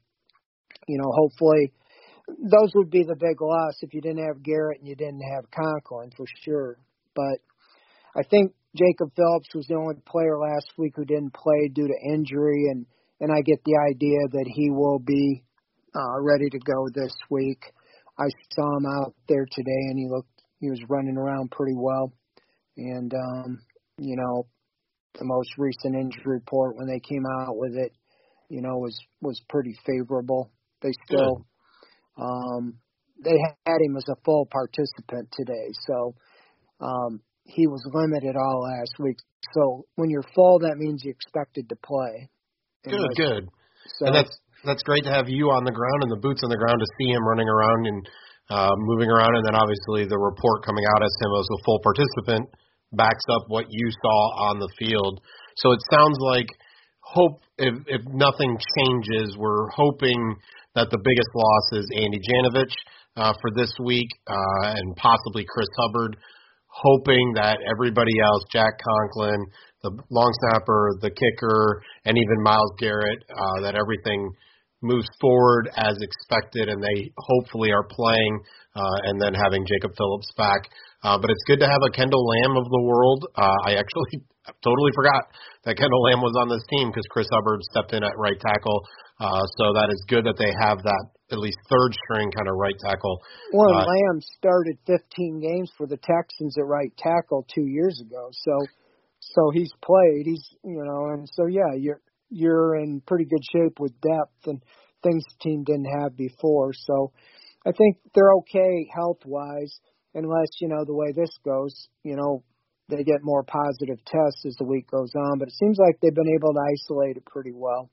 you 0.87 0.97
know, 0.99 1.11
hopefully 1.11 1.73
those 2.27 2.71
would 2.75 2.91
be 2.91 3.03
the 3.03 3.15
big 3.15 3.41
loss 3.41 3.77
if 3.81 3.93
you 3.93 4.01
didn't 4.01 4.25
have 4.25 4.43
Garrett 4.43 4.79
and 4.79 4.87
you 4.87 4.95
didn't 4.95 5.23
have 5.33 5.49
Conklin 5.49 6.11
for 6.15 6.25
sure. 6.43 6.77
But 7.15 7.39
I 8.15 8.23
think 8.23 8.53
Jacob 8.75 9.11
Phillips 9.15 9.49
was 9.55 9.65
the 9.67 9.75
only 9.75 9.95
player 10.05 10.37
last 10.37 10.71
week 10.77 10.93
who 10.95 11.05
didn't 11.05 11.33
play 11.33 11.69
due 11.73 11.87
to 11.87 12.13
injury, 12.13 12.67
and 12.69 12.85
and 13.19 13.31
I 13.31 13.41
get 13.41 13.63
the 13.65 13.79
idea 13.89 14.19
that 14.31 14.45
he 14.53 14.69
will 14.69 14.99
be 14.99 15.43
uh, 15.95 16.21
ready 16.21 16.49
to 16.51 16.59
go 16.59 16.87
this 16.93 17.13
week. 17.31 17.63
I 18.19 18.25
saw 18.53 18.77
him 18.77 18.85
out 18.85 19.15
there 19.27 19.45
today, 19.51 19.89
and 19.89 19.97
he 19.97 20.07
looked 20.07 20.29
he 20.59 20.69
was 20.69 20.81
running 20.89 21.17
around 21.17 21.51
pretty 21.51 21.75
well. 21.75 22.13
And 22.75 23.11
um, 23.13 23.59
you 23.97 24.15
know, 24.15 24.45
the 25.17 25.25
most 25.25 25.49
recent 25.57 25.95
injury 25.95 26.37
report 26.39 26.75
when 26.77 26.87
they 26.87 26.99
came 26.99 27.23
out 27.41 27.57
with 27.57 27.75
it, 27.75 27.91
you 28.49 28.61
know, 28.61 28.77
was 28.77 28.97
was 29.21 29.41
pretty 29.49 29.75
favorable. 29.85 30.51
They 30.81 30.91
still 31.07 31.45
um 32.17 32.79
they 33.23 33.37
had 33.65 33.81
him 33.81 33.97
as 33.97 34.05
a 34.09 34.15
full 34.23 34.47
participant 34.51 35.29
today. 35.33 35.73
So 35.87 36.15
um, 36.79 37.21
he 37.45 37.67
was 37.67 37.81
limited 37.91 38.35
all 38.35 38.61
last 38.63 38.93
week. 38.99 39.17
So 39.53 39.85
when 39.95 40.09
you're 40.09 40.27
full, 40.35 40.59
that 40.59 40.77
means 40.77 41.01
you're 41.03 41.15
expected 41.15 41.69
to 41.69 41.75
play. 41.75 42.29
Good, 42.85 43.09
good. 43.15 43.49
So, 43.99 44.07
and 44.07 44.15
that's 44.15 44.31
that's 44.65 44.83
great 44.83 45.03
to 45.05 45.11
have 45.11 45.29
you 45.29 45.49
on 45.49 45.63
the 45.63 45.71
ground 45.71 46.03
and 46.03 46.11
the 46.11 46.21
boots 46.21 46.41
on 46.43 46.49
the 46.49 46.57
ground 46.57 46.79
to 46.79 46.89
see 46.99 47.11
him 47.11 47.23
running 47.25 47.47
around 47.47 47.87
and 47.87 48.09
uh, 48.49 48.75
moving 48.77 49.09
around, 49.09 49.35
and 49.35 49.45
then 49.45 49.55
obviously 49.55 50.07
the 50.07 50.17
report 50.17 50.63
coming 50.63 50.83
out 50.95 51.03
as 51.03 51.13
him 51.19 51.31
as 51.35 51.47
a 51.51 51.59
full 51.63 51.79
participant 51.83 52.47
backs 52.93 53.23
up 53.29 53.43
what 53.47 53.65
you 53.69 53.89
saw 54.01 54.49
on 54.49 54.59
the 54.59 54.69
field. 54.79 55.21
So 55.57 55.71
it 55.71 55.79
sounds 55.91 56.17
like 56.19 56.47
hope 57.01 57.41
if 57.57 57.73
if 57.87 58.01
nothing 58.13 58.57
changes, 58.77 59.35
we're 59.37 59.69
hoping 59.69 60.35
that 60.75 60.89
the 60.91 60.97
biggest 60.97 61.31
loss 61.33 61.81
is 61.81 61.89
Andy 61.95 62.19
Janovich 62.19 62.75
uh, 63.15 63.33
for 63.41 63.51
this 63.55 63.73
week 63.83 64.07
uh, 64.27 64.77
and 64.77 64.95
possibly 64.95 65.45
Chris 65.47 65.69
Hubbard. 65.77 66.17
Hoping 66.69 67.33
that 67.33 67.57
everybody 67.65 68.13
else, 68.21 68.43
Jack 68.51 68.69
Conklin, 68.77 69.43
the 69.81 69.89
long 70.11 70.31
snapper, 70.41 70.91
the 71.01 71.09
kicker, 71.09 71.81
and 72.05 72.15
even 72.15 72.43
Myles 72.43 72.73
Garrett, 72.77 73.23
uh, 73.31 73.61
that 73.61 73.73
everything 73.73 74.29
moves 74.83 75.07
forward 75.19 75.69
as 75.75 75.97
expected, 75.99 76.69
and 76.69 76.83
they 76.83 77.11
hopefully 77.17 77.71
are 77.71 77.87
playing, 77.89 78.39
uh, 78.75 78.97
and 79.05 79.19
then 79.19 79.33
having 79.33 79.65
Jacob 79.65 79.91
Phillips 79.97 80.31
back. 80.37 80.69
Uh, 81.03 81.17
but 81.17 81.29
it's 81.29 81.43
good 81.45 81.59
to 81.59 81.69
have 81.69 81.81
a 81.85 81.91
Kendall 81.91 82.25
Lamm 82.25 82.57
of 82.57 82.65
the 82.69 82.81
world. 82.81 83.27
Uh, 83.35 83.57
I 83.65 83.77
actually 83.77 84.25
totally 84.65 84.91
forgot 84.95 85.29
that 85.65 85.77
Kendall 85.77 86.01
Lamm 86.03 86.21
was 86.21 86.35
on 86.39 86.49
this 86.49 86.63
team 86.69 86.89
because 86.89 87.05
Chris 87.09 87.27
Hubbard 87.31 87.61
stepped 87.69 87.93
in 87.93 88.03
at 88.03 88.17
right 88.17 88.39
tackle. 88.39 88.81
Uh, 89.19 89.45
so 89.57 89.73
that 89.73 89.89
is 89.89 90.03
good 90.07 90.25
that 90.25 90.37
they 90.37 90.51
have 90.61 90.81
that 90.83 91.05
at 91.31 91.39
least 91.39 91.57
third 91.69 91.91
string 92.05 92.31
kind 92.31 92.47
of 92.47 92.55
right 92.55 92.77
tackle. 92.79 93.19
Well, 93.53 93.73
uh, 93.73 93.85
Lamm 93.85 94.21
started 94.37 94.77
15 94.87 95.41
games 95.41 95.71
for 95.77 95.87
the 95.87 95.97
Texans 95.97 96.55
at 96.57 96.65
right 96.65 96.91
tackle 96.97 97.45
two 97.53 97.65
years 97.65 98.01
ago. 98.01 98.29
So, 98.31 98.53
so 99.19 99.51
he's 99.53 99.71
played. 99.83 100.25
He's 100.25 100.45
you 100.63 100.83
know, 100.83 101.13
and 101.13 101.27
so 101.33 101.47
yeah, 101.47 101.75
you're 101.77 102.01
you're 102.29 102.75
in 102.77 103.01
pretty 103.05 103.25
good 103.25 103.43
shape 103.51 103.79
with 103.79 103.93
depth 104.01 104.47
and 104.47 104.61
things 105.03 105.23
the 105.23 105.49
team 105.49 105.63
didn't 105.63 105.91
have 105.99 106.15
before. 106.15 106.71
So 106.73 107.11
I 107.65 107.71
think 107.71 107.97
they're 108.13 108.33
okay 108.39 108.87
health 108.93 109.21
wise, 109.25 109.79
unless, 110.17 110.49
you 110.59 110.67
know, 110.67 110.83
the 110.83 110.95
way 110.95 111.13
this 111.15 111.29
goes, 111.45 111.87
you 112.03 112.15
know, 112.15 112.43
they 112.89 113.03
get 113.03 113.21
more 113.21 113.43
positive 113.43 114.03
tests 114.05 114.43
as 114.45 114.55
the 114.57 114.65
week 114.65 114.89
goes 114.89 115.11
on. 115.15 115.37
But 115.37 115.49
it 115.49 115.53
seems 115.53 115.77
like 115.77 115.99
they've 116.01 116.13
been 116.13 116.35
able 116.35 116.53
to 116.53 116.61
isolate 116.73 117.17
it 117.17 117.25
pretty 117.25 117.53
well. 117.53 117.89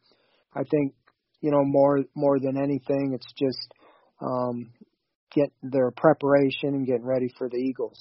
I 0.56 0.62
think, 0.64 0.94
you 1.40 1.50
know, 1.50 1.62
more 1.62 2.00
more 2.14 2.40
than 2.40 2.56
anything, 2.56 3.12
it's 3.14 3.32
just 3.38 3.68
um 4.20 4.72
get 5.34 5.52
their 5.62 5.90
preparation 5.90 6.74
and 6.74 6.86
getting 6.86 7.04
ready 7.04 7.28
for 7.36 7.48
the 7.48 7.58
Eagles. 7.58 8.00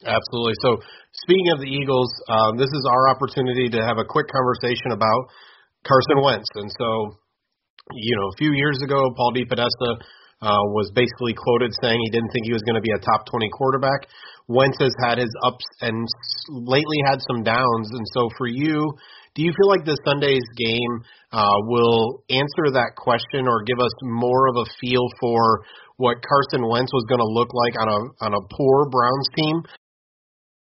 Absolutely. 0.00 0.54
So, 0.64 0.80
speaking 1.12 1.52
of 1.52 1.60
the 1.60 1.68
Eagles, 1.68 2.08
um, 2.28 2.56
this 2.56 2.72
is 2.72 2.88
our 2.90 3.12
opportunity 3.12 3.68
to 3.68 3.84
have 3.84 3.98
a 3.98 4.04
quick 4.08 4.26
conversation 4.32 4.96
about 4.96 5.28
Carson 5.84 6.24
Wentz. 6.24 6.48
And 6.56 6.72
so, 6.72 7.20
you 7.92 8.16
know, 8.16 8.32
a 8.32 8.36
few 8.38 8.52
years 8.52 8.80
ago, 8.82 8.96
Paul 9.14 9.32
DePodesta 9.36 10.00
uh, 10.42 10.64
was 10.72 10.90
basically 10.94 11.34
quoted 11.36 11.70
saying 11.82 12.00
he 12.00 12.10
didn't 12.10 12.30
think 12.32 12.46
he 12.46 12.52
was 12.52 12.62
going 12.62 12.76
to 12.76 12.84
be 12.84 12.92
a 12.96 13.00
top 13.04 13.26
20 13.28 13.48
quarterback. 13.52 14.08
Wentz 14.48 14.76
has 14.80 14.92
had 15.04 15.18
his 15.18 15.30
ups 15.44 15.64
and 15.80 16.08
lately 16.48 16.98
had 17.06 17.20
some 17.28 17.44
downs. 17.44 17.88
And 17.92 18.06
so 18.14 18.28
for 18.36 18.46
you, 18.48 18.92
do 19.34 19.42
you 19.42 19.52
feel 19.52 19.68
like 19.68 19.84
the 19.84 20.00
Sunday's 20.04 20.48
game 20.56 21.04
uh, 21.30 21.60
will 21.68 22.24
answer 22.30 22.72
that 22.74 22.96
question 22.96 23.46
or 23.46 23.62
give 23.62 23.78
us 23.78 23.92
more 24.02 24.48
of 24.48 24.56
a 24.56 24.66
feel 24.80 25.06
for 25.20 25.62
what 26.00 26.16
Carson 26.24 26.66
Wentz 26.66 26.90
was 26.92 27.04
going 27.06 27.20
to 27.20 27.30
look 27.30 27.52
like 27.52 27.76
on 27.76 27.88
a 27.92 28.00
on 28.24 28.32
a 28.34 28.42
poor 28.48 28.88
Browns 28.88 29.28
team? 29.36 29.62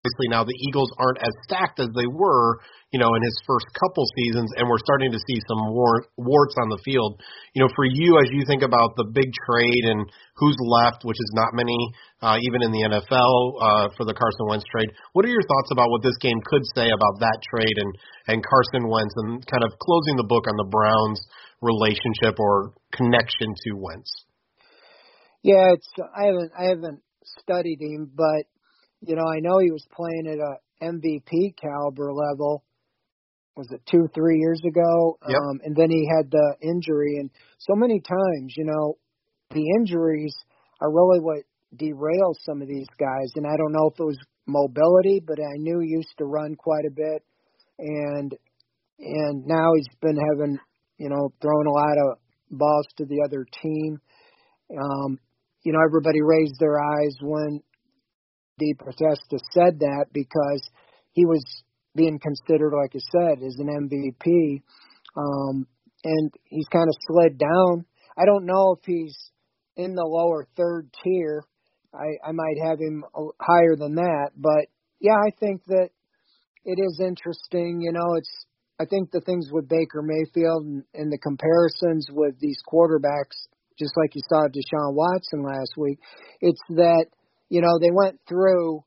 Obviously, 0.07 0.31
now 0.31 0.47
the 0.47 0.55
Eagles 0.55 0.87
aren't 0.95 1.19
as 1.19 1.35
stacked 1.43 1.83
as 1.83 1.91
they 1.91 2.07
were, 2.07 2.63
you 2.95 2.99
know, 2.99 3.11
in 3.11 3.19
his 3.19 3.35
first 3.43 3.67
couple 3.75 4.07
seasons, 4.15 4.47
and 4.55 4.63
we're 4.63 4.79
starting 4.79 5.11
to 5.11 5.19
see 5.19 5.35
some 5.43 5.75
war, 5.75 6.07
warts 6.15 6.55
on 6.63 6.71
the 6.71 6.79
field. 6.87 7.19
You 7.51 7.67
know, 7.67 7.71
for 7.75 7.83
you 7.83 8.15
as 8.23 8.31
you 8.31 8.47
think 8.47 8.63
about 8.63 8.95
the 8.95 9.03
big 9.11 9.27
trade 9.43 9.83
and 9.83 10.07
who's 10.39 10.55
left, 10.63 11.03
which 11.03 11.19
is 11.19 11.31
not 11.35 11.51
many, 11.51 11.75
uh, 12.23 12.39
even 12.39 12.63
in 12.63 12.71
the 12.71 12.87
NFL 12.87 13.35
uh, 13.59 13.87
for 13.99 14.07
the 14.07 14.15
Carson 14.15 14.47
Wentz 14.47 14.63
trade. 14.71 14.87
What 15.11 15.27
are 15.27 15.33
your 15.33 15.43
thoughts 15.43 15.75
about 15.75 15.91
what 15.91 15.99
this 15.99 16.15
game 16.23 16.39
could 16.47 16.63
say 16.71 16.87
about 16.87 17.19
that 17.19 17.43
trade 17.51 17.75
and 17.75 17.91
and 18.31 18.39
Carson 18.39 18.87
Wentz 18.87 19.11
and 19.19 19.43
kind 19.43 19.67
of 19.67 19.75
closing 19.83 20.15
the 20.15 20.23
book 20.23 20.47
on 20.47 20.55
the 20.55 20.71
Browns 20.71 21.19
relationship 21.59 22.39
or 22.39 22.71
connection 22.95 23.51
to 23.67 23.75
Wentz? 23.75 24.07
Yeah, 25.43 25.75
it's 25.75 25.91
I 26.15 26.31
haven't 26.31 26.51
I 26.55 26.63
haven't 26.71 27.03
studied 27.43 27.83
him, 27.83 28.11
but 28.15 28.47
you 29.01 29.15
know 29.15 29.25
I 29.25 29.39
know 29.39 29.59
he 29.59 29.71
was 29.71 29.85
playing 29.91 30.27
at 30.27 30.39
a 30.39 30.57
MVP 30.83 31.55
caliber 31.61 32.13
level 32.13 32.63
was 33.57 33.67
it 33.71 33.81
two, 33.89 34.07
three 34.13 34.37
years 34.37 34.61
ago? 34.65 35.17
Yep. 35.27 35.35
Um, 35.35 35.59
and 35.63 35.75
then 35.75 35.89
he 35.89 36.07
had 36.15 36.29
the 36.29 36.55
injury, 36.61 37.17
and 37.17 37.29
so 37.57 37.75
many 37.75 37.99
times, 37.99 38.53
you 38.55 38.65
know, 38.65 38.97
the 39.49 39.65
injuries 39.79 40.35
are 40.79 40.91
really 40.91 41.19
what 41.19 41.43
derails 41.75 42.35
some 42.45 42.61
of 42.61 42.67
these 42.67 42.87
guys. 42.99 43.31
And 43.35 43.47
I 43.47 43.57
don't 43.57 43.73
know 43.73 43.89
if 43.91 43.99
it 43.99 44.03
was 44.03 44.19
mobility, 44.45 45.21
but 45.25 45.39
I 45.39 45.57
knew 45.57 45.79
he 45.79 45.89
used 45.89 46.13
to 46.19 46.25
run 46.25 46.55
quite 46.55 46.85
a 46.85 46.93
bit, 46.93 47.23
and 47.79 48.33
and 48.99 49.45
now 49.45 49.71
he's 49.75 49.87
been 50.01 50.17
having, 50.17 50.57
you 50.97 51.09
know, 51.09 51.33
throwing 51.41 51.67
a 51.67 51.71
lot 51.71 51.97
of 51.97 52.17
balls 52.51 52.87
to 52.97 53.05
the 53.05 53.23
other 53.25 53.45
team. 53.61 53.99
Um, 54.71 55.19
you 55.63 55.73
know, 55.73 55.79
everybody 55.85 56.21
raised 56.21 56.59
their 56.59 56.79
eyes 56.79 57.15
when 57.21 57.61
DePodesta 58.59 59.39
said 59.53 59.79
that 59.79 60.05
because 60.13 60.69
he 61.11 61.25
was 61.25 61.43
being 61.95 62.19
considered, 62.19 62.73
like 62.75 62.91
I 62.95 62.99
said, 63.11 63.43
as 63.43 63.57
an 63.59 63.67
MVP. 63.67 64.61
Um, 65.15 65.67
and 66.03 66.31
he's 66.45 66.67
kind 66.71 66.87
of 66.87 66.95
slid 67.07 67.37
down. 67.37 67.85
I 68.17 68.25
don't 68.25 68.45
know 68.45 68.75
if 68.77 68.85
he's 68.85 69.15
in 69.75 69.95
the 69.95 70.05
lower 70.05 70.47
third 70.55 70.89
tier. 71.03 71.43
I, 71.93 72.29
I 72.29 72.31
might 72.31 72.57
have 72.63 72.79
him 72.79 73.03
higher 73.39 73.75
than 73.75 73.95
that, 73.95 74.31
but 74.35 74.67
yeah, 74.99 75.15
I 75.15 75.31
think 75.39 75.61
that 75.67 75.89
it 76.65 76.79
is 76.79 77.01
interesting. 77.03 77.81
You 77.81 77.91
know, 77.93 78.15
it's 78.15 78.45
I 78.79 78.85
think 78.85 79.11
the 79.11 79.21
things 79.21 79.49
with 79.51 79.69
Baker 79.69 80.01
Mayfield 80.03 80.65
and, 80.65 80.83
and 80.93 81.11
the 81.11 81.17
comparisons 81.17 82.07
with 82.11 82.35
these 82.39 82.59
quarterbacks, 82.71 83.49
just 83.79 83.93
like 83.97 84.13
you 84.13 84.21
saw 84.29 84.47
Deshaun 84.47 84.93
Watson 84.93 85.43
last 85.43 85.73
week, 85.77 85.99
it's 86.41 86.61
that 86.69 87.07
you 87.49 87.61
know 87.61 87.79
they 87.79 87.91
went 87.91 88.19
through 88.27 88.83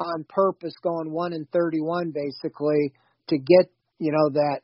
on 0.00 0.24
purpose 0.28 0.74
going 0.82 1.12
one 1.12 1.32
and 1.32 1.48
thirty 1.50 1.80
one 1.80 2.12
basically 2.12 2.92
to 3.28 3.38
get 3.38 3.70
you 3.98 4.12
know 4.12 4.30
that 4.30 4.60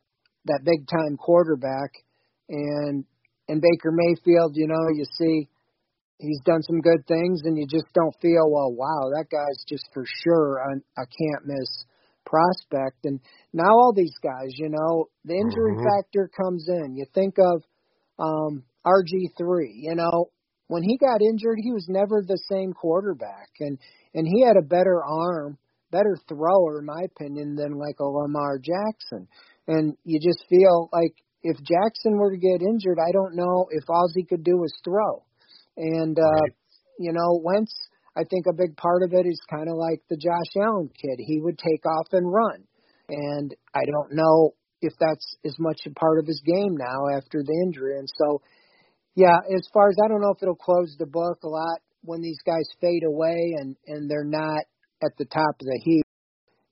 that 0.47 0.61
big 0.65 0.87
time 0.89 1.17
quarterback. 1.17 1.91
And 2.49 3.05
and 3.49 3.63
Baker 3.63 3.93
Mayfield 3.93 4.57
you 4.57 4.67
know 4.67 4.89
you 4.93 5.05
see 5.19 5.49
he's 6.19 6.41
done 6.45 6.63
some 6.63 6.81
good 6.81 7.07
things 7.07 7.43
and 7.45 7.57
you 7.57 7.67
just 7.67 7.87
don't 7.95 8.15
feel 8.21 8.51
well 8.51 8.73
wow 8.73 9.11
that 9.17 9.27
guy's 9.31 9.65
just 9.69 9.89
for 9.95 10.05
sure 10.25 10.59
a, 10.59 11.01
a 11.01 11.07
can't 11.07 11.47
miss 11.47 11.85
prospect. 12.27 13.05
And 13.05 13.21
now 13.53 13.71
all 13.71 13.93
these 13.95 14.15
guys 14.23 14.51
you 14.57 14.69
know 14.69 15.07
the 15.25 15.35
injury 15.35 15.77
mm-hmm. 15.77 15.87
factor 15.87 16.31
comes 16.37 16.67
in. 16.69 16.97
You 16.97 17.07
think 17.15 17.37
of 17.39 17.63
um 18.19 18.65
RG3 18.85 19.69
you 19.75 19.95
know 19.95 20.31
when 20.71 20.85
he 20.85 20.97
got 20.99 21.21
injured 21.21 21.59
he 21.59 21.73
was 21.73 21.87
never 21.89 22.23
the 22.23 22.39
same 22.49 22.73
quarterback 22.73 23.51
and 23.59 23.77
and 24.15 24.27
he 24.27 24.45
had 24.45 24.57
a 24.57 24.67
better 24.67 25.03
arm, 25.05 25.59
better 25.91 26.17
thrower, 26.29 26.81
in 26.81 26.87
my 26.87 27.03
opinion, 27.05 27.55
than 27.55 27.79
like 27.79 27.99
a 28.01 28.05
Lamar 28.05 28.59
Jackson. 28.59 29.29
And 29.69 29.95
you 30.05 30.19
just 30.19 30.45
feel 30.49 30.89
like 30.93 31.15
if 31.43 31.57
Jackson 31.59 32.19
were 32.19 32.33
to 32.33 32.39
get 32.39 32.63
injured, 32.63 32.99
I 32.99 33.13
don't 33.13 33.37
know 33.37 33.67
if 33.71 33.85
all 33.89 34.09
he 34.15 34.25
could 34.25 34.45
do 34.45 34.57
was 34.57 34.73
throw. 34.85 35.25
And 35.77 36.19
uh, 36.19 36.23
right. 36.23 36.53
you 36.99 37.13
know, 37.13 37.41
Wentz, 37.43 37.75
I 38.17 38.23
think 38.29 38.47
a 38.47 38.57
big 38.57 38.77
part 38.77 39.03
of 39.03 39.13
it 39.13 39.27
is 39.27 39.41
kind 39.49 39.69
of 39.69 39.77
like 39.77 40.03
the 40.11 40.17
Josh 40.17 40.53
Allen 40.61 40.91
kid. 40.91 41.19
He 41.19 41.41
would 41.41 41.59
take 41.59 41.87
off 41.87 42.09
and 42.13 42.31
run, 42.31 42.65
and 43.09 43.55
I 43.75 43.83
don't 43.87 44.15
know 44.15 44.55
if 44.83 44.93
that's 44.99 45.37
as 45.45 45.55
much 45.59 45.81
a 45.87 45.91
part 45.91 46.19
of 46.19 46.27
his 46.27 46.43
game 46.45 46.75
now 46.77 47.17
after 47.17 47.43
the 47.45 47.63
injury. 47.67 47.99
And 47.99 48.09
so, 48.19 48.43
yeah, 49.15 49.37
as 49.55 49.67
far 49.73 49.89
as 49.89 49.97
I 50.03 50.09
don't 50.09 50.21
know 50.21 50.31
if 50.31 50.43
it'll 50.43 50.55
close 50.55 50.95
the 50.99 51.07
book 51.07 51.43
a 51.43 51.49
lot 51.49 51.81
when 52.03 52.23
these 52.23 52.39
guys 52.47 52.65
fade 52.81 53.03
away 53.05 53.55
and 53.59 53.77
and 53.87 54.11
they're 54.11 54.25
not 54.25 54.63
at 55.03 55.13
the 55.19 55.25
top 55.25 55.57
of 55.61 55.67
the 55.67 55.81
heap, 55.83 56.07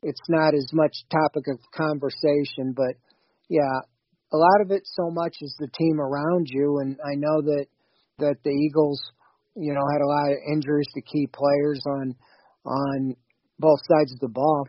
it's 0.02 0.28
not 0.28 0.54
as 0.54 0.70
much 0.72 0.94
topic 1.10 1.44
of 1.48 1.58
conversation. 1.74 2.72
But 2.76 2.94
yeah, 3.48 3.80
a 4.32 4.36
lot 4.36 4.60
of 4.62 4.70
it 4.70 4.82
so 4.84 5.10
much 5.10 5.36
is 5.40 5.54
the 5.58 5.68
team 5.68 6.00
around 6.00 6.46
you, 6.48 6.78
and 6.80 6.96
I 7.04 7.16
know 7.16 7.42
that 7.42 7.66
that 8.18 8.36
the 8.44 8.50
Eagles, 8.50 9.00
you 9.56 9.72
know, 9.72 9.84
had 9.92 10.02
a 10.02 10.06
lot 10.06 10.32
of 10.32 10.38
injuries 10.52 10.88
to 10.94 11.02
key 11.02 11.28
players 11.32 11.82
on 11.86 12.14
on 12.64 13.16
both 13.58 13.80
sides 13.88 14.12
of 14.12 14.20
the 14.20 14.28
ball, 14.28 14.68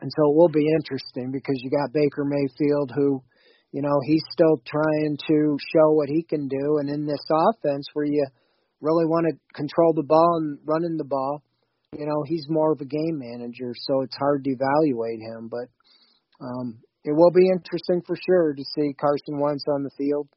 and 0.00 0.10
so 0.16 0.30
it 0.30 0.36
will 0.36 0.48
be 0.48 0.66
interesting 0.74 1.30
because 1.30 1.60
you 1.62 1.70
got 1.70 1.92
Baker 1.92 2.24
Mayfield 2.24 2.90
who. 2.94 3.22
You 3.72 3.82
know, 3.82 4.00
he's 4.04 4.24
still 4.32 4.60
trying 4.66 5.16
to 5.28 5.56
show 5.72 5.92
what 5.92 6.08
he 6.08 6.22
can 6.22 6.48
do. 6.48 6.78
And 6.78 6.90
in 6.90 7.06
this 7.06 7.24
offense 7.30 7.86
where 7.92 8.04
you 8.04 8.26
really 8.80 9.06
want 9.06 9.26
to 9.28 9.36
control 9.54 9.92
the 9.94 10.02
ball 10.02 10.40
and 10.40 10.58
running 10.64 10.96
the 10.96 11.04
ball. 11.04 11.42
You 11.96 12.06
know, 12.06 12.22
he's 12.26 12.46
more 12.48 12.72
of 12.72 12.80
a 12.80 12.84
game 12.84 13.18
manager, 13.18 13.74
so 13.74 14.02
it's 14.02 14.16
hard 14.16 14.44
to 14.44 14.50
evaluate 14.50 15.20
him. 15.20 15.50
But 15.50 15.68
um, 16.40 16.78
it 17.04 17.12
will 17.12 17.32
be 17.32 17.50
interesting 17.50 18.02
for 18.06 18.16
sure 18.16 18.54
to 18.54 18.64
see 18.74 18.94
Carson 18.94 19.40
Wentz 19.40 19.64
on 19.68 19.82
the 19.82 19.90
field. 19.98 20.28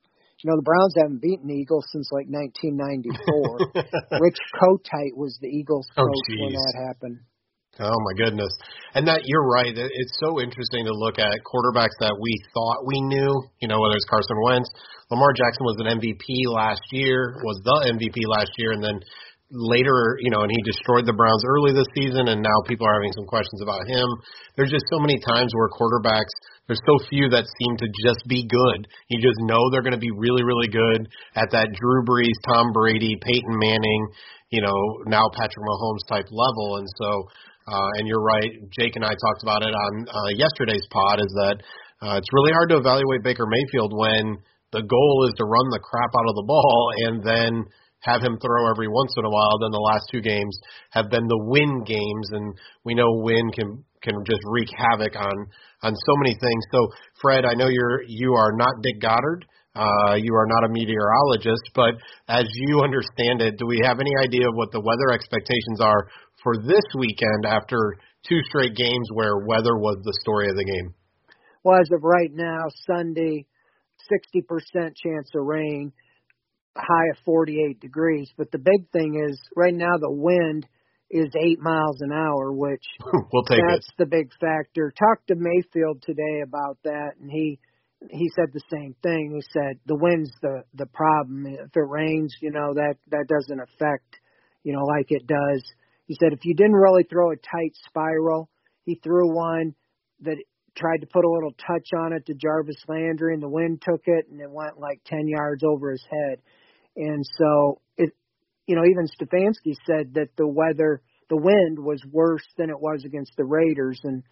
You 0.42 0.50
know, 0.50 0.58
the 0.58 0.68
Browns 0.68 0.96
haven't 0.98 1.22
beaten 1.22 1.48
the 1.48 1.56
Eagles 1.56 1.86
since 1.94 2.10
like 2.12 2.28
1994. 2.28 4.20
Rich 4.20 4.42
Kotite 4.60 5.16
was 5.16 5.38
the 5.40 5.48
Eagles 5.48 5.88
oh, 5.96 6.04
coach 6.04 6.26
oh, 6.32 6.44
when 6.44 6.54
that 6.54 6.76
happened. 6.88 7.20
Oh 7.80 7.98
my 8.06 8.14
goodness. 8.14 8.54
And 8.94 9.08
that 9.08 9.26
you're 9.26 9.50
right. 9.50 9.74
It's 9.74 10.16
so 10.22 10.38
interesting 10.40 10.86
to 10.86 10.94
look 10.94 11.18
at 11.18 11.34
quarterbacks 11.42 11.98
that 12.00 12.14
we 12.14 12.34
thought 12.54 12.86
we 12.86 13.02
knew, 13.02 13.34
you 13.62 13.68
know, 13.68 13.82
whether 13.82 13.98
it's 13.98 14.06
Carson 14.06 14.38
Wentz, 14.46 14.70
Lamar 15.10 15.34
Jackson 15.34 15.66
was 15.66 15.78
an 15.82 15.90
MVP 15.98 16.46
last 16.54 16.86
year, 16.92 17.42
was 17.42 17.58
the 17.66 17.98
MVP 17.98 18.30
last 18.30 18.54
year 18.58 18.74
and 18.74 18.84
then 18.84 19.02
later, 19.54 20.18
you 20.22 20.34
know, 20.34 20.42
and 20.42 20.52
he 20.52 20.62
destroyed 20.66 21.06
the 21.06 21.14
Browns 21.14 21.46
early 21.46 21.74
this 21.74 21.90
season, 21.94 22.26
and 22.28 22.42
now 22.42 22.58
people 22.66 22.90
are 22.90 22.98
having 22.98 23.14
some 23.14 23.30
questions 23.30 23.62
about 23.62 23.86
him. 23.86 24.10
There's 24.58 24.74
just 24.74 24.90
so 24.90 24.98
many 24.98 25.22
times 25.22 25.54
where 25.54 25.70
quarterbacks, 25.70 26.34
there's 26.66 26.82
so 26.90 26.98
few 27.10 27.30
that 27.30 27.46
seem 27.62 27.78
to 27.78 27.88
just 28.02 28.26
be 28.26 28.50
good. 28.50 28.90
You 29.14 29.22
just 29.22 29.38
know 29.46 29.62
they're 29.70 29.86
going 29.86 29.98
to 29.98 30.02
be 30.02 30.14
really, 30.18 30.42
really 30.42 30.70
good 30.74 31.06
at 31.38 31.54
that 31.54 31.70
Drew 31.70 32.02
Brees, 32.02 32.38
Tom 32.50 32.74
Brady, 32.74 33.14
Peyton 33.22 33.58
Manning, 33.62 34.02
you 34.50 34.62
know, 34.62 34.78
now 35.06 35.30
Patrick 35.38 35.66
Mahomes 35.66 36.06
type 36.10 36.30
level. 36.34 36.82
And 36.82 36.88
so, 36.98 37.30
uh, 37.68 37.90
and 37.98 38.08
you're 38.08 38.24
right, 38.24 38.52
Jake 38.72 38.96
and 38.96 39.06
I 39.06 39.14
talked 39.14 39.44
about 39.44 39.64
it 39.64 39.74
on 39.74 40.08
uh, 40.08 40.32
yesterday's 40.36 40.86
pod, 40.92 41.20
is 41.20 41.32
that 41.44 41.58
uh, 42.02 42.18
it's 42.18 42.32
really 42.34 42.52
hard 42.52 42.70
to 42.70 42.78
evaluate 42.78 43.24
Baker 43.24 43.46
Mayfield 43.48 43.94
when 43.96 44.38
the 44.72 44.84
goal 44.84 45.28
is 45.30 45.34
to 45.38 45.46
run 45.46 45.70
the 45.70 45.80
crap 45.80 46.12
out 46.18 46.28
of 46.28 46.36
the 46.36 46.48
ball 46.48 46.92
and 47.08 47.24
then– 47.24 47.66
have 48.04 48.22
him 48.22 48.38
throw 48.40 48.70
every 48.70 48.88
once 48.88 49.14
in 49.18 49.26
a 49.26 49.30
while. 49.30 49.60
Then 49.60 49.72
the 49.72 49.88
last 49.92 50.06
two 50.12 50.22
games 50.22 50.56
have 50.92 51.10
been 51.10 51.28
the 51.28 51.44
win 51.48 51.84
games, 51.84 52.28
and 52.32 52.54
we 52.84 52.96
know 52.96 53.08
win 53.24 53.50
can 53.52 53.84
can 54.04 54.24
just 54.28 54.42
wreak 54.46 54.68
havoc 54.76 55.16
on 55.16 55.36
on 55.84 55.96
so 55.96 56.14
many 56.20 56.36
things. 56.40 56.64
So, 56.72 56.88
Fred, 57.22 57.46
I 57.46 57.56
know 57.56 57.68
you're 57.68 58.04
you 58.08 58.34
are 58.36 58.52
not 58.56 58.84
Dick 58.84 59.02
Goddard. 59.02 59.46
Uh, 59.76 60.14
you 60.22 60.36
are 60.36 60.46
not 60.46 60.70
a 60.70 60.70
meteorologist, 60.70 61.66
but 61.74 61.96
as 62.28 62.46
you 62.54 62.82
understand 62.82 63.42
it, 63.42 63.58
do 63.58 63.66
we 63.66 63.82
have 63.84 64.00
any 64.00 64.14
idea 64.22 64.48
of 64.48 64.54
what 64.54 64.72
the 64.72 64.80
weather 64.80 65.10
expectations 65.12 65.82
are 65.82 66.06
for 66.44 66.58
this 66.58 66.86
weekend 66.98 67.46
after 67.48 67.96
two 68.28 68.40
straight 68.50 68.76
games 68.76 69.10
where 69.14 69.38
weather 69.40 69.78
was 69.78 69.98
the 70.04 70.18
story 70.22 70.50
of 70.50 70.56
the 70.56 70.66
game? 70.66 70.94
Well, 71.64 71.80
as 71.80 71.90
of 71.92 72.04
right 72.04 72.32
now, 72.32 72.66
Sunday, 72.86 73.46
60% 74.12 74.44
chance 74.74 75.30
of 75.36 75.46
rain 75.46 75.94
high 76.76 77.10
of 77.12 77.18
48 77.26 77.80
degrees. 77.80 78.30
But 78.38 78.52
the 78.52 78.58
big 78.58 78.90
thing 78.92 79.24
is 79.30 79.40
right 79.56 79.74
now 79.74 79.98
the 79.98 80.12
wind 80.12 80.68
is 81.10 81.30
eight 81.40 81.60
miles 81.60 82.02
an 82.02 82.12
hour, 82.12 82.52
which 82.52 82.84
we'll 83.32 83.44
take 83.44 83.60
that's 83.70 83.88
it. 83.88 83.94
the 83.98 84.06
big 84.06 84.32
factor. 84.40 84.92
Talked 84.98 85.28
to 85.28 85.36
Mayfield 85.36 86.02
today 86.02 86.42
about 86.44 86.78
that, 86.84 87.12
and 87.22 87.30
he 87.30 87.60
he 88.10 88.30
said 88.36 88.50
the 88.52 88.62
same 88.72 88.96
thing. 89.02 89.32
He 89.36 89.42
said 89.54 89.80
the 89.86 89.96
wind's 89.96 90.32
the 90.42 90.64
the 90.74 90.88
problem. 90.88 91.46
If 91.46 91.76
it 91.76 91.88
rains, 91.88 92.36
you 92.42 92.52
know 92.52 92.74
that 92.74 92.96
that 93.12 93.28
doesn't 93.28 93.60
affect, 93.62 94.18
you 94.64 94.74
know, 94.74 94.84
like 94.84 95.08
it 95.10 95.28
does. 95.28 95.64
He 96.06 96.18
said 96.20 96.34
if 96.34 96.44
you 96.44 96.54
didn't 96.54 96.74
really 96.74 97.04
throw 97.04 97.32
a 97.32 97.36
tight 97.36 97.74
spiral, 97.88 98.50
he 98.86 98.96
threw 98.96 99.34
one 99.34 99.74
that 100.22 100.38
tried 100.76 101.02
to 101.02 101.08
put 101.08 101.26
a 101.26 101.30
little 101.30 101.52
touch 101.52 101.90
on 101.98 102.14
it 102.14 102.26
to 102.26 102.34
Jarvis 102.34 102.84
Landry, 102.88 103.34
and 103.34 103.44
the 103.44 103.50
wind 103.50 103.82
took 103.82 104.02
it, 104.06 104.26
and 104.30 104.42
it 104.42 104.50
went 104.50 104.80
like 104.80 105.02
10 105.06 105.28
yards 105.28 105.64
over 105.64 105.92
his 105.92 106.04
head. 106.10 106.40
And 106.96 107.24
so 107.38 107.82
it, 107.98 108.12
you 108.68 108.76
know, 108.76 108.84
even 108.86 109.08
Stefanski 109.08 109.76
said 109.86 110.14
that 110.16 110.30
the 110.38 110.48
weather, 110.48 111.02
the 111.30 111.38
wind 111.38 111.80
was 111.80 112.04
worse 112.12 112.46
than 112.58 112.70
it 112.70 112.80
was 112.80 113.04
against 113.06 113.34
the 113.38 113.46
Raiders, 113.46 114.00
and 114.04 114.24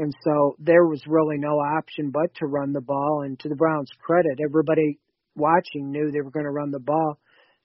and 0.00 0.14
so 0.22 0.54
there 0.60 0.86
was 0.86 1.02
really 1.08 1.38
no 1.38 1.58
option 1.58 2.10
but 2.12 2.32
to 2.36 2.46
run 2.46 2.72
the 2.72 2.80
ball. 2.80 3.22
And 3.24 3.36
to 3.40 3.48
the 3.48 3.56
Browns' 3.56 3.90
credit, 4.00 4.38
everybody 4.40 5.00
watching 5.34 5.90
knew 5.90 6.12
they 6.12 6.20
were 6.20 6.30
going 6.30 6.44
to 6.44 6.52
run 6.52 6.70
the 6.70 6.78
ball, 6.78 7.18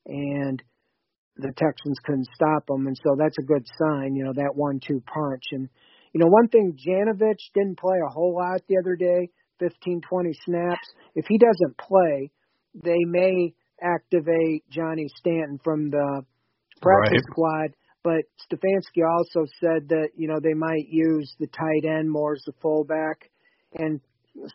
and 0.08 0.62
the 1.38 1.52
Texans 1.58 1.98
couldn't 2.04 2.28
stop 2.36 2.67
them. 2.67 2.88
And 2.88 2.98
so 3.04 3.15
that's 3.17 3.38
a 3.39 3.46
good 3.46 3.65
sign, 3.80 4.15
you 4.15 4.24
know, 4.24 4.34
that 4.34 4.56
one-two 4.56 5.02
punch. 5.06 5.43
And 5.52 5.69
you 6.13 6.19
know, 6.19 6.28
one 6.28 6.48
thing, 6.48 6.78
Janovich 6.78 7.52
didn't 7.56 7.80
play 7.80 7.98
a 8.06 8.12
whole 8.12 8.36
lot 8.36 8.62
the 8.67 8.78
other 8.78 8.96
day, 8.96 9.30
15, 9.60 10.02
20 10.08 10.32
snaps. 10.46 10.88
If 11.15 11.26
he 11.28 11.39
doesn't 11.39 11.78
play, 11.78 12.30
they 12.76 13.00
may 13.06 13.54
activate 13.82 14.63
Johnny 14.69 15.08
Stanton 15.17 15.60
from 15.63 15.89
the 15.89 16.24
practice 16.82 17.13
right. 17.13 17.32
squad. 17.32 17.69
But 18.04 18.26
Stefanski 18.46 19.02
also 19.08 19.48
said 19.60 19.89
that 19.89 20.10
you 20.15 20.28
know 20.28 20.39
they 20.41 20.54
might 20.54 20.88
use 20.89 21.34
the 21.39 21.48
tight 21.48 21.88
end 21.88 22.12
more 22.12 22.34
as 22.34 22.43
the 22.46 22.54
fullback, 22.62 23.32
and 23.74 24.02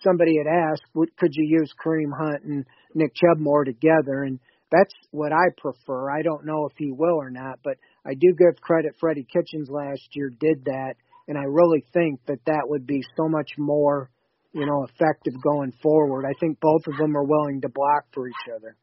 somebody 0.03 0.37
had 0.37 0.47
asked, 0.47 0.83
could 0.95 1.31
you 1.33 1.59
use 1.59 1.73
Kareem 1.85 2.11
Hunt 2.17 2.45
and 2.45 2.65
Nick 2.95 3.13
Chubb 3.15 3.39
more 3.39 3.65
together? 3.65 4.23
And 4.25 4.39
that's 4.71 4.95
what 5.11 5.33
I 5.33 5.49
prefer. 5.57 6.11
I 6.11 6.23
don't 6.23 6.45
know 6.45 6.67
if 6.71 6.77
he 6.77 6.93
will 6.93 7.17
or 7.17 7.31
not, 7.31 7.61
but 7.63 7.77
I 8.05 8.15
do 8.15 8.35
give 8.39 8.61
credit. 8.61 8.95
Freddie 9.01 9.27
Kitchens 9.31 9.69
last 9.71 10.09
year 10.13 10.31
did 10.31 10.65
that, 10.67 10.95
and 11.27 11.39
I 11.39 11.45
really 11.45 11.85
think 11.93 12.21
that 12.27 12.45
that 12.47 12.65
would 12.65 12.87
be 12.87 13.03
so 13.17 13.29
much 13.29 13.51
more, 13.59 14.11
you 14.53 14.67
know, 14.67 14.85
effective 14.85 15.35
going 15.43 15.73
forward. 15.83 16.25
I 16.27 16.35
think 16.41 16.59
both 16.61 16.83
of 16.87 16.97
them 16.99 17.17
are 17.17 17.25
willing 17.25 17.61
to 17.63 17.69
block 17.69 18.05
for 18.13 18.29
each 18.29 18.47
other. 18.55 18.77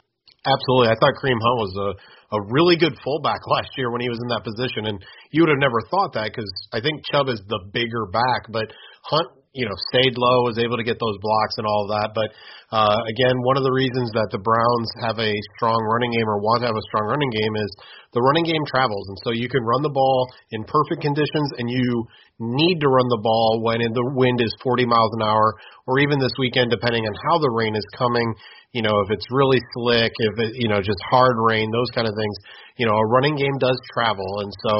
Absolutely. 0.45 0.93
I 0.93 0.97
thought 1.01 1.17
Kareem 1.17 1.41
Hunt 1.41 1.57
was 1.57 1.73
a 1.77 1.89
a 2.35 2.41
really 2.49 2.77
good 2.77 2.93
fullback 3.03 3.39
last 3.47 3.69
year 3.77 3.91
when 3.91 4.01
he 4.01 4.09
was 4.09 4.19
in 4.21 4.29
that 4.29 4.43
position, 4.43 4.87
and 4.87 4.97
you 5.31 5.43
would 5.43 5.49
have 5.49 5.61
never 5.61 5.79
thought 5.89 6.13
that 6.13 6.31
because 6.31 6.49
I 6.73 6.81
think 6.81 7.03
Chubb 7.11 7.29
is 7.29 7.41
the 7.47 7.59
bigger 7.71 8.05
back, 8.11 8.49
but 8.49 8.71
Hunt, 9.03 9.29
you 9.55 9.63
know, 9.63 9.75
stayed 9.87 10.19
low, 10.19 10.43
was 10.43 10.59
able 10.59 10.75
to 10.75 10.83
get 10.83 10.99
those 10.99 11.15
blocks 11.23 11.55
and 11.55 11.65
all 11.65 11.87
of 11.87 11.95
that. 11.95 12.11
But 12.11 12.29
uh, 12.75 12.99
again, 13.07 13.39
one 13.47 13.55
of 13.55 13.63
the 13.63 13.71
reasons 13.71 14.11
that 14.11 14.27
the 14.35 14.43
Browns 14.43 14.89
have 14.99 15.15
a 15.15 15.31
strong 15.55 15.79
running 15.87 16.11
game 16.11 16.27
or 16.27 16.43
want 16.43 16.61
to 16.61 16.67
have 16.67 16.75
a 16.75 16.87
strong 16.91 17.07
running 17.07 17.31
game 17.31 17.55
is 17.55 17.71
the 18.11 18.19
running 18.19 18.43
game 18.43 18.63
travels, 18.67 19.07
and 19.07 19.17
so 19.23 19.31
you 19.31 19.47
can 19.47 19.63
run 19.63 19.83
the 19.83 19.91
ball 19.91 20.27
in 20.51 20.63
perfect 20.67 20.99
conditions, 21.03 21.49
and 21.59 21.71
you 21.71 22.03
need 22.39 22.83
to 22.83 22.87
run 22.91 23.07
the 23.07 23.23
ball 23.23 23.63
when 23.63 23.79
the 23.79 24.07
wind 24.15 24.43
is 24.43 24.51
40 24.63 24.85
miles 24.87 25.11
an 25.15 25.23
hour, 25.23 25.55
or 25.87 25.99
even 25.99 26.19
this 26.19 26.33
weekend, 26.39 26.71
depending 26.71 27.05
on 27.05 27.13
how 27.29 27.37
the 27.39 27.49
rain 27.49 27.75
is 27.75 27.85
coming 27.97 28.33
you 28.75 28.83
know, 28.83 28.99
if 28.99 29.09
it's 29.09 29.23
really 29.31 29.63
slick, 29.71 30.11
if 30.19 30.35
it, 30.35 30.51
you 30.59 30.67
know, 30.67 30.83
just 30.83 30.99
hard 31.09 31.39
rain, 31.39 31.71
those 31.71 31.87
kind 31.95 32.11
of 32.11 32.13
things, 32.13 32.35
you 32.75 32.85
know, 32.85 32.91
a 32.91 33.07
running 33.07 33.39
game 33.39 33.55
does 33.57 33.79
travel. 33.95 34.27
And 34.43 34.51
so, 34.67 34.73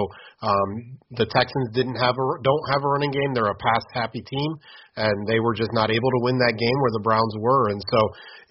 um, 0.44 1.00
the 1.16 1.24
Texans 1.24 1.72
didn't 1.72 1.96
have 1.96 2.12
a, 2.20 2.26
don't 2.44 2.66
have 2.76 2.84
a 2.84 2.92
running 2.92 3.16
game. 3.16 3.32
They're 3.32 3.48
a 3.48 3.56
pass 3.56 3.88
happy 3.96 4.20
team 4.20 4.60
and 5.00 5.16
they 5.32 5.40
were 5.40 5.56
just 5.56 5.72
not 5.72 5.96
able 5.96 6.12
to 6.12 6.22
win 6.28 6.36
that 6.44 6.60
game 6.60 6.78
where 6.84 6.92
the 6.92 7.08
Browns 7.08 7.40
were. 7.40 7.72
And 7.72 7.80
so 7.80 8.00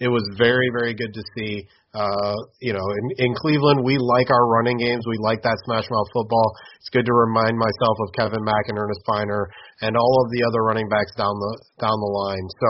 it 0.01 0.09
was 0.09 0.25
very, 0.33 0.73
very 0.73 0.97
good 0.97 1.13
to 1.13 1.23
see, 1.37 1.69
uh, 1.93 2.37
you 2.57 2.73
know, 2.73 2.81
in, 2.81 3.29
in 3.29 3.31
Cleveland, 3.37 3.85
we 3.85 4.01
like 4.01 4.33
our 4.33 4.49
running 4.49 4.81
games. 4.81 5.05
We 5.05 5.21
like 5.21 5.45
that 5.45 5.61
smash 5.69 5.85
mouth 5.93 6.09
football. 6.09 6.57
It's 6.81 6.89
good 6.89 7.05
to 7.05 7.13
remind 7.13 7.53
myself 7.53 8.01
of 8.01 8.17
Kevin 8.17 8.41
Mack 8.41 8.65
and 8.65 8.81
Earnest 8.81 9.05
Byner 9.05 9.45
and 9.81 9.97
all 9.97 10.15
of 10.23 10.31
the 10.31 10.43
other 10.47 10.63
running 10.63 10.87
backs 10.87 11.11
down 11.17 11.33
the, 11.35 11.53
down 11.79 11.97
the 11.97 12.13
line. 12.13 12.47
So, 12.61 12.69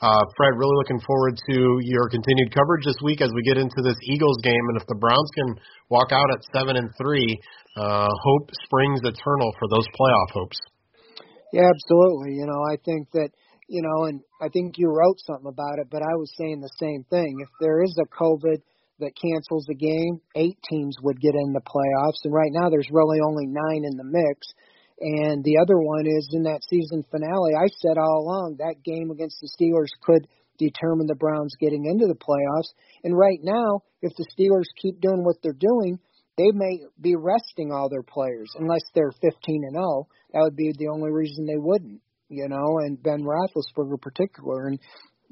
uh, 0.00 0.24
Fred, 0.36 0.56
really 0.56 0.76
looking 0.80 1.00
forward 1.04 1.36
to 1.52 1.78
your 1.84 2.08
continued 2.08 2.54
coverage 2.54 2.88
this 2.88 2.96
week 3.04 3.20
as 3.20 3.30
we 3.36 3.42
get 3.44 3.58
into 3.58 3.84
this 3.84 4.00
Eagles 4.08 4.38
game. 4.42 4.64
And 4.72 4.80
if 4.80 4.86
the 4.88 4.96
Browns 4.96 5.28
can 5.36 5.60
walk 5.90 6.10
out 6.10 6.32
at 6.32 6.40
seven 6.56 6.76
and 6.76 6.88
three, 6.96 7.36
uh, 7.76 8.08
hope 8.08 8.48
springs 8.64 9.00
eternal 9.04 9.52
for 9.60 9.68
those 9.68 9.84
playoff 9.92 10.30
hopes. 10.32 10.58
Yeah, 11.52 11.68
absolutely. 11.68 12.40
You 12.40 12.46
know, 12.46 12.62
I 12.64 12.76
think 12.82 13.10
that 13.12 13.30
you 13.70 13.82
know, 13.82 14.04
and 14.10 14.20
I 14.42 14.48
think 14.48 14.74
you 14.78 14.90
wrote 14.90 15.22
something 15.22 15.46
about 15.46 15.78
it, 15.78 15.86
but 15.90 16.02
I 16.02 16.18
was 16.18 16.34
saying 16.36 16.60
the 16.60 16.74
same 16.82 17.06
thing. 17.08 17.38
If 17.38 17.48
there 17.60 17.84
is 17.84 17.94
a 18.02 18.10
COVID 18.10 18.58
that 18.98 19.14
cancels 19.14 19.64
the 19.68 19.78
game, 19.78 20.20
eight 20.34 20.58
teams 20.68 20.96
would 21.02 21.20
get 21.20 21.34
in 21.38 21.52
the 21.52 21.62
playoffs, 21.62 22.18
and 22.24 22.34
right 22.34 22.50
now 22.50 22.68
there's 22.68 22.90
really 22.90 23.18
only 23.24 23.46
nine 23.46 23.86
in 23.86 23.96
the 23.96 24.04
mix. 24.04 24.46
And 25.00 25.42
the 25.42 25.58
other 25.62 25.78
one 25.78 26.06
is 26.06 26.28
in 26.32 26.42
that 26.44 26.60
season 26.68 27.04
finale. 27.10 27.54
I 27.56 27.68
said 27.80 27.96
all 27.96 28.20
along 28.20 28.56
that 28.58 28.84
game 28.84 29.10
against 29.10 29.40
the 29.40 29.48
Steelers 29.48 29.88
could 30.02 30.28
determine 30.58 31.06
the 31.06 31.14
Browns 31.14 31.56
getting 31.58 31.86
into 31.86 32.06
the 32.06 32.14
playoffs. 32.14 32.68
And 33.02 33.16
right 33.16 33.40
now, 33.42 33.80
if 34.02 34.12
the 34.16 34.26
Steelers 34.36 34.68
keep 34.80 35.00
doing 35.00 35.24
what 35.24 35.36
they're 35.42 35.52
doing, 35.52 35.98
they 36.36 36.52
may 36.52 36.80
be 37.00 37.16
resting 37.16 37.72
all 37.72 37.88
their 37.88 38.02
players 38.02 38.50
unless 38.58 38.82
they're 38.94 39.12
15 39.22 39.32
and 39.64 39.74
0. 39.74 40.06
That 40.32 40.40
would 40.40 40.56
be 40.56 40.72
the 40.76 40.88
only 40.88 41.10
reason 41.10 41.46
they 41.46 41.56
wouldn't, 41.56 42.00
you 42.28 42.48
know. 42.48 42.78
And 42.80 43.02
Ben 43.02 43.24
Roethlisberger, 43.24 44.00
particular, 44.00 44.68
and 44.68 44.78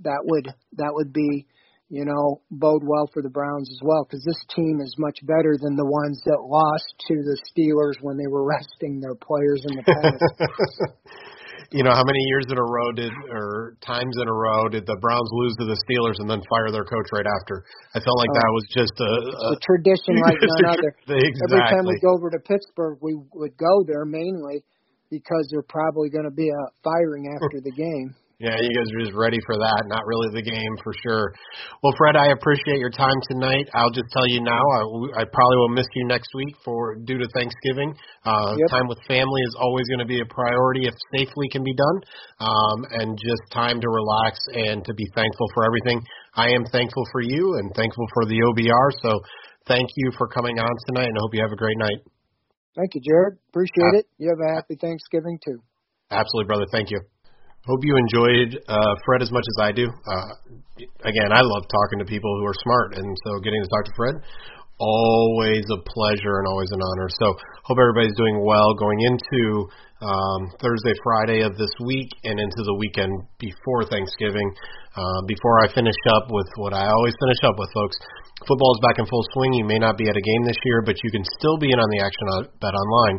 that 0.02 0.20
would 0.24 0.48
that 0.76 0.92
would 0.92 1.12
be 1.12 1.46
you 1.88 2.04
know, 2.04 2.40
bode 2.50 2.84
well 2.84 3.08
for 3.12 3.22
the 3.22 3.32
Browns 3.32 3.68
as 3.72 3.80
well 3.80 4.04
because 4.04 4.20
this 4.24 4.40
team 4.54 4.80
is 4.84 4.92
much 4.98 5.24
better 5.24 5.56
than 5.56 5.72
the 5.72 5.88
ones 5.88 6.20
that 6.28 6.44
lost 6.44 6.92
to 7.08 7.16
the 7.24 7.36
Steelers 7.48 7.96
when 8.04 8.16
they 8.20 8.28
were 8.28 8.44
resting 8.56 9.00
their 9.00 9.16
players 9.16 9.64
in 9.64 9.76
the 9.76 9.84
past. 9.88 10.20
you 11.72 11.80
know, 11.80 11.92
how 11.96 12.04
many 12.04 12.20
years 12.28 12.44
in 12.52 12.60
a 12.60 12.64
row 12.64 12.92
did, 12.92 13.12
or 13.32 13.76
times 13.80 14.16
in 14.20 14.28
a 14.28 14.32
row 14.32 14.68
did 14.68 14.84
the 14.84 15.00
Browns 15.00 15.28
lose 15.32 15.56
to 15.60 15.64
the 15.64 15.80
Steelers 15.88 16.20
and 16.20 16.28
then 16.28 16.44
fire 16.52 16.68
their 16.68 16.84
coach 16.84 17.08
right 17.08 17.28
after? 17.40 17.64
I 17.96 18.04
felt 18.04 18.20
like 18.20 18.32
oh, 18.32 18.40
that 18.40 18.50
was 18.52 18.64
just 18.68 18.96
a, 19.00 19.12
a, 19.48 19.48
a 19.52 19.58
tradition 19.64 20.20
like 20.20 20.36
none 20.60 20.76
other. 20.76 20.92
Exactly. 21.08 21.56
Every 21.56 21.64
time 21.72 21.84
we 21.88 21.96
go 22.04 22.12
over 22.12 22.28
to 22.28 22.40
Pittsburgh, 22.44 23.00
we 23.00 23.16
would 23.16 23.56
go 23.56 23.80
there 23.88 24.04
mainly 24.04 24.60
because 25.08 25.48
there's 25.48 25.68
probably 25.72 26.12
going 26.12 26.28
to 26.28 26.36
be 26.36 26.52
a 26.52 26.64
firing 26.84 27.32
after 27.32 27.64
the 27.64 27.72
game. 27.72 28.12
Yeah, 28.38 28.54
you 28.54 28.70
guys 28.70 28.86
are 28.94 29.02
just 29.02 29.18
ready 29.18 29.42
for 29.42 29.58
that. 29.58 29.90
Not 29.90 30.06
really 30.06 30.30
the 30.30 30.46
game 30.46 30.74
for 30.86 30.94
sure. 31.02 31.34
Well, 31.82 31.90
Fred, 31.98 32.14
I 32.14 32.30
appreciate 32.30 32.78
your 32.78 32.94
time 32.94 33.18
tonight. 33.26 33.66
I'll 33.74 33.90
just 33.90 34.06
tell 34.14 34.30
you 34.30 34.38
now, 34.38 34.62
I, 34.62 34.82
I 35.18 35.24
probably 35.26 35.58
will 35.58 35.74
miss 35.74 35.90
you 35.98 36.06
next 36.06 36.30
week 36.38 36.54
for 36.62 36.94
due 37.02 37.18
to 37.18 37.26
Thanksgiving. 37.34 37.98
Uh, 38.22 38.54
yep. 38.54 38.70
Time 38.70 38.86
with 38.86 39.02
family 39.10 39.42
is 39.42 39.58
always 39.58 39.90
going 39.90 39.98
to 39.98 40.06
be 40.06 40.22
a 40.22 40.28
priority 40.30 40.86
if 40.86 40.94
safely 41.18 41.50
can 41.50 41.66
be 41.66 41.74
done, 41.74 41.98
um, 42.38 42.78
and 43.02 43.18
just 43.18 43.42
time 43.50 43.82
to 43.82 43.90
relax 43.90 44.38
and 44.54 44.86
to 44.86 44.94
be 44.94 45.06
thankful 45.18 45.50
for 45.50 45.66
everything. 45.66 45.98
I 46.38 46.54
am 46.54 46.62
thankful 46.70 47.10
for 47.10 47.20
you 47.20 47.58
and 47.58 47.74
thankful 47.74 48.06
for 48.14 48.22
the 48.30 48.38
OBR. 48.38 48.88
So, 49.02 49.18
thank 49.66 49.90
you 49.98 50.14
for 50.14 50.30
coming 50.30 50.62
on 50.62 50.70
tonight, 50.86 51.10
and 51.10 51.18
I 51.18 51.20
hope 51.26 51.34
you 51.34 51.42
have 51.42 51.50
a 51.50 51.58
great 51.58 51.78
night. 51.78 52.06
Thank 52.78 52.94
you, 52.94 53.02
Jared. 53.02 53.42
Appreciate 53.50 53.98
uh, 53.98 53.98
it. 53.98 54.06
You 54.18 54.30
have 54.30 54.38
a 54.38 54.54
happy 54.54 54.78
Thanksgiving 54.78 55.42
too. 55.44 55.58
Absolutely, 56.12 56.46
brother. 56.46 56.66
Thank 56.70 56.94
you. 56.94 57.02
Hope 57.66 57.80
you 57.82 57.96
enjoyed 57.96 58.60
uh, 58.68 58.94
Fred 59.04 59.22
as 59.22 59.30
much 59.30 59.44
as 59.44 59.56
I 59.60 59.72
do. 59.72 59.86
Uh, 59.86 60.32
again, 61.04 61.30
I 61.32 61.42
love 61.42 61.64
talking 61.68 61.98
to 61.98 62.06
people 62.06 62.30
who 62.38 62.46
are 62.46 62.56
smart, 62.62 62.96
and 62.96 63.04
so 63.26 63.40
getting 63.40 63.60
to 63.62 63.68
talk 63.68 63.84
to 63.84 63.92
Fred, 63.96 64.14
always 64.78 65.66
a 65.68 65.80
pleasure 65.82 66.38
and 66.38 66.46
always 66.46 66.70
an 66.70 66.80
honor. 66.80 67.08
So 67.18 67.34
hope 67.66 67.78
everybody's 67.78 68.16
doing 68.16 68.40
well 68.40 68.72
going 68.74 69.00
into 69.02 69.68
um, 70.00 70.48
Thursday, 70.62 70.94
Friday 71.02 71.42
of 71.42 71.58
this 71.58 71.70
week, 71.84 72.08
and 72.24 72.38
into 72.38 72.62
the 72.62 72.74
weekend 72.78 73.12
before 73.38 73.84
Thanksgiving. 73.90 74.48
Uh, 74.94 75.22
before 75.26 75.62
I 75.62 75.68
finish 75.74 75.98
up 76.14 76.30
with 76.30 76.48
what 76.56 76.72
I 76.72 76.86
always 76.86 77.14
finish 77.18 77.42
up 77.44 77.58
with, 77.58 77.70
folks, 77.74 77.98
football 78.46 78.72
is 78.78 78.82
back 78.86 78.98
in 78.98 79.06
full 79.06 79.24
swing. 79.34 79.52
You 79.54 79.66
may 79.66 79.78
not 79.78 79.98
be 79.98 80.08
at 80.08 80.16
a 80.16 80.22
game 80.22 80.42
this 80.46 80.58
year, 80.64 80.82
but 80.86 80.96
you 81.02 81.10
can 81.10 81.22
still 81.38 81.58
be 81.58 81.70
in 81.70 81.78
on 81.78 81.90
the 81.90 82.00
action 82.00 82.26
on 82.38 82.40
Bet 82.62 82.74
Online. 82.74 83.18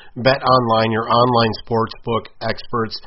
Bet 0.17 0.43
Online, 0.43 0.91
your 0.91 1.07
online 1.07 1.53
sports 1.63 1.93
book 2.03 2.27
experts. 2.41 2.99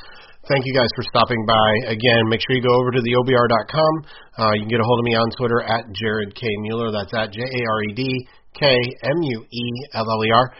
Thank 0.48 0.64
you 0.64 0.72
guys 0.72 0.88
for 0.96 1.04
stopping 1.04 1.44
by. 1.44 1.92
Again, 1.92 2.28
make 2.28 2.40
sure 2.40 2.56
you 2.56 2.62
go 2.64 2.72
over 2.80 2.90
to 2.92 3.00
theobr.com. 3.00 3.92
Uh, 4.38 4.52
you 4.56 4.60
can 4.60 4.68
get 4.68 4.80
a 4.80 4.84
hold 4.84 5.00
of 5.00 5.04
me 5.04 5.12
on 5.12 5.28
Twitter 5.36 5.60
at 5.60 5.84
Jared 5.92 6.34
K. 6.34 6.48
Mueller. 6.60 6.92
That's 6.92 7.12
at 7.12 7.32
J 7.32 7.40
A 7.40 7.60
R 7.68 7.82
E 7.90 7.92
D 7.92 8.28
K 8.58 8.64
M 9.04 9.20
U 9.20 9.44
E 9.44 9.64
L 9.92 10.10
L 10.10 10.24
E 10.24 10.30
R. 10.32 10.52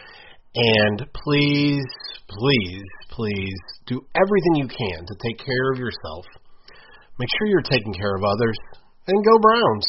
And 0.53 1.05
please, 1.25 1.85
please, 2.29 2.89
please 3.09 3.59
do 3.87 4.01
everything 4.13 4.55
you 4.55 4.67
can 4.67 5.01
to 5.01 5.15
take 5.25 5.39
care 5.41 5.71
of 5.73 5.79
yourself. 5.79 6.25
Make 7.17 7.29
sure 7.37 7.47
you're 7.47 7.61
taking 7.61 7.93
care 7.93 8.15
of 8.15 8.23
others. 8.23 8.57
And 9.07 9.25
go 9.25 9.39
Browns. 9.41 9.85